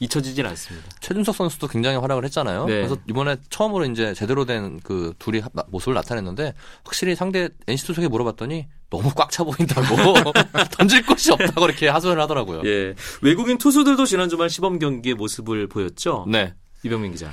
잊혀지진 0.00 0.44
않습니다. 0.46 0.88
최준석 1.00 1.34
선수도 1.34 1.68
굉장히 1.68 1.96
활약을 1.98 2.24
했잖아요. 2.24 2.66
네. 2.66 2.74
그래서 2.76 2.96
이번에 3.08 3.36
처음으로 3.50 3.84
이제 3.86 4.12
제대로 4.14 4.44
된 4.44 4.80
그 4.82 5.14
둘이 5.18 5.40
합- 5.40 5.52
모습을 5.68 5.94
나타냈는데 5.94 6.54
확실히 6.84 7.14
상대 7.14 7.48
NC 7.66 7.86
투석에 7.86 8.08
물어봤더니 8.08 8.66
너무 8.90 9.10
꽉 9.14 9.30
차 9.30 9.44
보인다고 9.44 10.14
던질 10.76 11.04
곳이 11.06 11.32
없다고 11.32 11.64
이렇게 11.66 11.88
하소연을 11.88 12.20
하더라고요. 12.22 12.62
예. 12.64 12.94
외국인 13.22 13.58
투수들도 13.58 14.04
지난 14.06 14.28
주말 14.28 14.50
시범 14.50 14.78
경기의 14.78 15.14
모습을 15.14 15.68
보였죠. 15.68 16.26
네. 16.28 16.54
이병민 16.82 17.12
기자. 17.12 17.30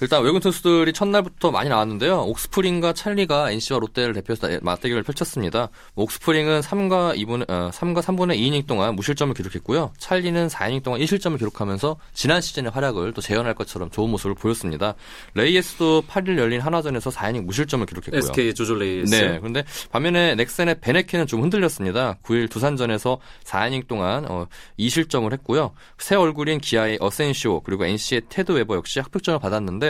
일단 0.00 0.22
외국인 0.22 0.40
투수들이 0.40 0.92
첫날부터 0.92 1.52
많이 1.52 1.68
나왔는데요. 1.68 2.22
옥스프링과 2.22 2.94
찰리가 2.94 3.52
NC와 3.52 3.78
롯데를 3.78 4.12
대표해서 4.14 4.48
맞대결을 4.60 5.04
펼쳤습니다. 5.04 5.68
옥스프링은 5.94 6.60
3과 6.62 7.16
2분, 7.16 7.48
어, 7.48 7.70
3과 7.72 8.02
3분의 8.02 8.36
2이닝 8.38 8.66
동안 8.66 8.96
무실점을 8.96 9.32
기록했고요. 9.34 9.92
찰리는 9.98 10.48
4이닝 10.48 10.82
동안 10.82 11.00
1실점을 11.00 11.38
기록하면서 11.38 11.96
지난 12.12 12.40
시즌의 12.40 12.72
활약을 12.72 13.12
또 13.12 13.20
재현할 13.20 13.54
것처럼 13.54 13.88
좋은 13.90 14.10
모습을 14.10 14.34
보였습니다. 14.34 14.94
레이에스도 15.34 16.02
8일 16.08 16.38
열린 16.38 16.60
한화전에서 16.60 17.10
4이닝 17.10 17.44
무실점을 17.44 17.86
기록했고요. 17.86 18.18
SK 18.18 18.54
조조 18.54 18.73
레이예스. 18.73 19.14
네. 19.14 19.38
그런데 19.38 19.62
반면에 19.92 20.34
넥센의 20.34 20.80
밴 20.80 20.96
헤켄은 20.96 21.28
좀 21.28 21.42
흔들렸습니다. 21.42 22.18
9일 22.24 22.50
두산전에서 22.50 23.18
4이닝 23.44 23.86
동안 23.86 24.26
어, 24.28 24.46
2실점을 24.78 25.32
했고요. 25.32 25.72
새 25.98 26.16
얼굴인 26.16 26.58
기아의 26.58 26.98
어센시오 27.00 27.60
그리고 27.60 27.84
NC의 27.84 28.22
테드 28.28 28.52
웨버 28.52 28.74
역시 28.74 28.98
합격점을 28.98 29.38
받았는데 29.38 29.83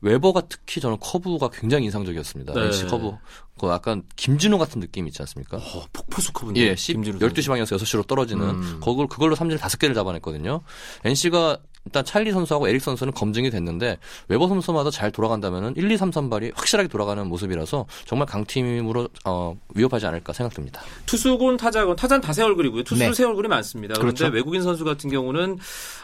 웨버가 0.00 0.42
특히 0.48 0.80
저는 0.80 0.98
커브가 1.00 1.50
굉장히 1.50 1.84
인상적이었습니다. 1.86 2.52
네. 2.54 2.66
NC 2.66 2.86
커브. 2.86 3.12
그 3.58 3.68
약간 3.68 4.02
김진호 4.16 4.58
같은 4.58 4.80
느낌 4.80 5.06
있지 5.06 5.22
않습니까? 5.22 5.56
어, 5.56 5.86
폭포수 5.92 6.32
커브인데. 6.32 6.60
예, 6.60 6.76
10, 6.76 6.94
김진우 6.94 7.18
12시 7.18 7.48
방향에서 7.48 7.76
6시로 7.76 8.06
떨어지는 8.06 8.44
음. 8.48 8.80
그걸 8.84 9.06
그걸로 9.06 9.34
삼진 9.34 9.58
5개를 9.58 9.94
잡아냈거든요. 9.94 10.60
NC가 11.04 11.58
일단 11.86 12.04
찰리 12.04 12.32
선수하고 12.32 12.68
에릭 12.68 12.82
선수는 12.82 13.12
검증이 13.12 13.50
됐는데 13.50 13.98
웨버 14.28 14.48
선수마다 14.48 14.90
잘 14.90 15.10
돌아간다면은 15.10 15.74
1, 15.76 15.90
2, 15.90 15.96
3 15.96 16.12
선발이 16.12 16.52
확실하게 16.54 16.88
돌아가는 16.88 17.26
모습이라서 17.26 17.86
정말 18.04 18.26
강팀으로 18.26 19.08
어, 19.24 19.56
위협하지 19.74 20.06
않을까 20.06 20.32
생각됩니다. 20.32 20.82
투수군 21.06 21.56
타자군 21.56 21.96
타자는 21.96 22.20
다 22.20 22.32
새 22.36 22.42
얼굴이고요. 22.42 22.82
투수도 22.82 23.08
네. 23.08 23.14
새 23.14 23.24
얼굴이 23.24 23.48
많습니다. 23.48 23.94
그런데 23.94 24.18
그렇죠. 24.18 24.34
외국인 24.34 24.62
선수 24.62 24.84
같은 24.84 25.08
경우는 25.10 25.58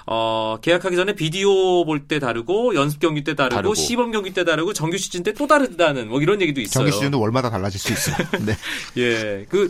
어, 0.06 0.56
계약하기 0.62 0.96
전에 0.96 1.14
비디오 1.14 1.84
볼 1.84 2.06
때 2.08 2.18
다르고 2.18 2.74
연습 2.74 3.00
경기 3.00 3.22
때 3.22 3.34
다르고, 3.34 3.54
다르고. 3.56 3.74
시범 3.74 4.10
경기 4.12 4.32
때 4.32 4.44
다르고 4.44 4.72
정규 4.72 4.96
시즌 4.98 5.22
때 5.22 5.32
또 5.32 5.46
다르다는 5.46 6.08
뭐 6.08 6.20
이런 6.22 6.40
얘기도 6.40 6.60
있어요. 6.60 6.84
정규 6.84 6.90
시즌도 6.92 7.18
월마다 7.20 7.50
달라질 7.50 7.80
수 7.80 7.92
있어요. 7.92 8.16
네. 8.46 8.56
예, 8.96 9.46
그 9.48 9.68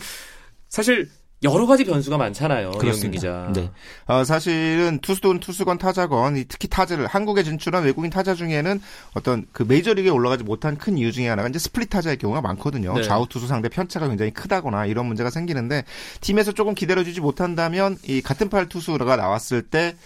사실 0.68 1.08
여러 1.42 1.66
가지 1.66 1.84
변수가 1.84 2.18
많잖아요. 2.18 2.72
그렇습니다. 2.72 3.12
기자. 3.12 3.52
네. 3.52 3.70
어, 4.06 4.24
사실은 4.24 4.98
투수든 5.02 5.40
투수건 5.40 5.78
타자건 5.78 6.36
이 6.36 6.44
특히 6.46 6.68
타자를 6.68 7.06
한국에 7.06 7.42
진출한 7.42 7.84
외국인 7.84 8.10
타자 8.10 8.34
중에는 8.34 8.80
어떤 9.14 9.46
그 9.52 9.64
메이저리그에 9.66 10.10
올라가지 10.10 10.44
못한 10.44 10.78
큰 10.78 10.96
이유 10.98 11.10
중에 11.10 11.28
하나가 11.28 11.48
이제 11.48 11.58
split 11.58 11.90
타자의 11.90 12.16
경우가 12.18 12.40
많거든요. 12.40 12.94
네. 12.94 13.02
좌우 13.02 13.26
투수 13.26 13.46
상대 13.46 13.68
편차가 13.68 14.08
굉장히 14.08 14.30
크다거나 14.30 14.86
이런 14.86 15.06
문제가 15.06 15.30
생기는데 15.30 15.84
팀에서 16.20 16.52
조금 16.52 16.74
기다려주지 16.74 17.20
못한다면 17.20 17.98
이 18.04 18.20
같은 18.22 18.48
팔 18.48 18.68
투수가 18.68 19.16
나왔을 19.16 19.62
때 19.62 19.96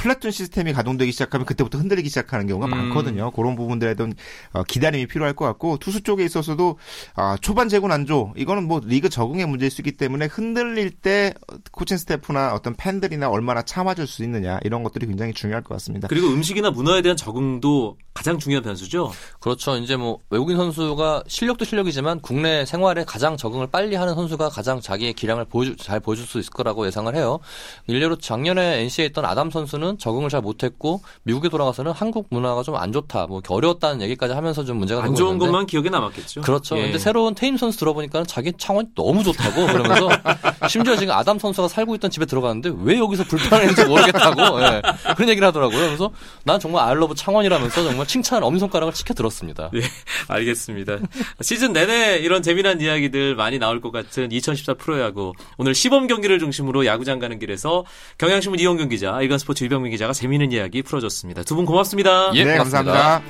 platoon 0.00 0.30
시스템이 0.30 0.72
가동되기 0.72 1.12
시작하면 1.12 1.44
그때부터 1.44 1.76
흔들리기 1.76 2.08
시작하는 2.08 2.46
경우가 2.46 2.66
음. 2.66 2.70
많거든요. 2.70 3.30
그런 3.32 3.54
부분들에 3.54 3.94
대한 3.94 4.14
어, 4.52 4.62
기다림이 4.62 5.06
필요할 5.06 5.34
것 5.34 5.44
같고 5.44 5.76
투수 5.76 6.02
쪽에 6.02 6.24
있어서도 6.24 6.78
아, 7.14 7.36
초반 7.42 7.68
제군 7.68 7.92
안조 7.92 8.32
이거는 8.34 8.66
뭐 8.66 8.80
리그 8.82 9.10
적응의 9.10 9.44
문제일 9.46 9.70
수 9.70 9.82
있기 9.82 9.92
때문에 9.92 10.24
흔들릴 10.24 10.90
때 10.90 11.34
코칭 11.70 11.98
스태프나 11.98 12.54
어떤 12.54 12.74
팬들이나 12.76 13.28
얼마나 13.28 13.60
참아줄 13.60 14.06
수 14.06 14.24
있느냐 14.24 14.58
이런 14.64 14.82
것들이 14.82 15.06
굉장히 15.06 15.34
중요할 15.34 15.62
것 15.62 15.74
같습니다. 15.74 16.08
그리고 16.08 16.28
음식이나 16.28 16.70
문화에 16.70 17.02
대한 17.02 17.18
적응도 17.18 17.98
가장 18.14 18.38
중요한 18.38 18.62
변수죠. 18.62 19.12
그렇죠. 19.38 19.76
이제 19.76 19.96
뭐 19.96 20.18
외국인 20.30 20.56
선수가 20.56 21.24
실력도 21.26 21.64
실력이지만 21.64 22.20
국내 22.20 22.64
생활에 22.64 23.04
가장 23.04 23.36
적응을 23.36 23.66
빨리 23.68 23.96
하는 23.96 24.14
선수가 24.14 24.48
가장 24.48 24.80
자기의 24.80 25.12
기량을 25.12 25.44
보여주, 25.44 25.76
잘 25.76 26.00
보여줄 26.00 26.26
수 26.26 26.38
있을 26.38 26.50
거라고 26.50 26.86
예상을 26.86 27.14
해요. 27.14 27.38
일례로 27.86 28.16
작년에 28.16 28.80
NC에 28.80 29.06
있던 29.06 29.24
아담 29.24 29.50
선수는 29.50 29.89
적응을 29.98 30.28
잘 30.28 30.40
못했고 30.40 31.02
미국에 31.22 31.48
돌아가서는 31.48 31.92
한국 31.92 32.26
문화가 32.30 32.62
좀 32.62 32.80
안 32.80 32.92
좋다, 32.92 33.26
뭐 33.26 33.42
어려웠다는 33.46 34.00
얘기까지 34.02 34.32
하면서 34.32 34.64
좀 34.64 34.78
문제가 34.78 35.02
안 35.02 35.14
좋은 35.14 35.38
것만 35.38 35.66
기억에 35.66 35.90
남았겠죠. 35.90 36.40
그렇죠. 36.42 36.78
예. 36.78 36.82
근데 36.84 36.98
새로운 36.98 37.34
테임 37.34 37.56
선수 37.56 37.78
들어보니까 37.78 38.24
자기 38.24 38.52
창원이 38.56 38.88
너무 38.94 39.22
좋다고 39.22 39.66
그러면서 39.66 40.08
심지어 40.68 40.96
지금 40.96 41.12
아담 41.14 41.38
선수가 41.38 41.68
살고 41.68 41.94
있던 41.96 42.10
집에 42.10 42.24
들어갔는데 42.26 42.72
왜 42.82 42.98
여기서 42.98 43.24
불편했는지 43.24 43.84
모르겠다고 43.84 44.62
예. 44.62 44.82
그런 45.14 45.28
얘기를 45.28 45.46
하더라고요. 45.48 45.78
그래서 45.78 46.10
난 46.44 46.58
정말 46.58 46.88
알러브 46.88 47.14
창원이라면서 47.14 47.84
정말 47.84 48.06
칭찬 48.06 48.42
엄지손가락을 48.42 48.94
치켜 48.94 49.12
들었습니다. 49.14 49.70
예, 49.74 49.80
알겠습니다. 50.28 50.98
시즌 51.40 51.72
내내 51.72 52.18
이런 52.18 52.42
재미난 52.42 52.80
이야기들 52.80 53.34
많이 53.34 53.58
나올 53.58 53.80
것 53.80 53.90
같은 53.90 54.30
2014 54.32 54.74
프로야구. 54.74 55.32
오늘 55.58 55.74
시범 55.74 56.06
경기를 56.06 56.38
중심으로 56.38 56.86
야구장 56.86 57.18
가는 57.18 57.38
길에서 57.38 57.84
경향신문 58.18 58.58
이용경 58.60 58.88
기자, 58.88 59.20
일간스포츠 59.20 59.64
유병 59.64 59.79
민 59.82 59.90
기자가 59.92 60.12
재미있는 60.12 60.52
이야기 60.52 60.82
풀어줬습니다. 60.82 61.42
두 61.44 61.56
분 61.56 61.66
고맙습니다. 61.66 62.30
예, 62.34 62.44
네, 62.44 62.52
고맙습니다. 62.52 62.92
감사합니다. 62.92 63.22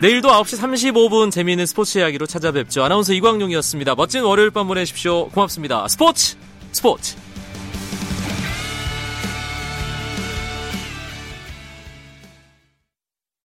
내일도 0.00 0.28
9시 0.28 0.60
35분 0.60 1.30
재미있는 1.30 1.64
스포츠 1.66 1.98
이야기로 1.98 2.26
찾아뵙죠. 2.26 2.82
아나운서 2.84 3.12
이광용이었습니다. 3.14 3.94
멋진 3.94 4.22
월요일 4.22 4.50
밤 4.50 4.66
보내십시오. 4.68 5.28
고맙습니다. 5.28 5.86
스포츠 5.88 6.36
스포츠 6.72 7.16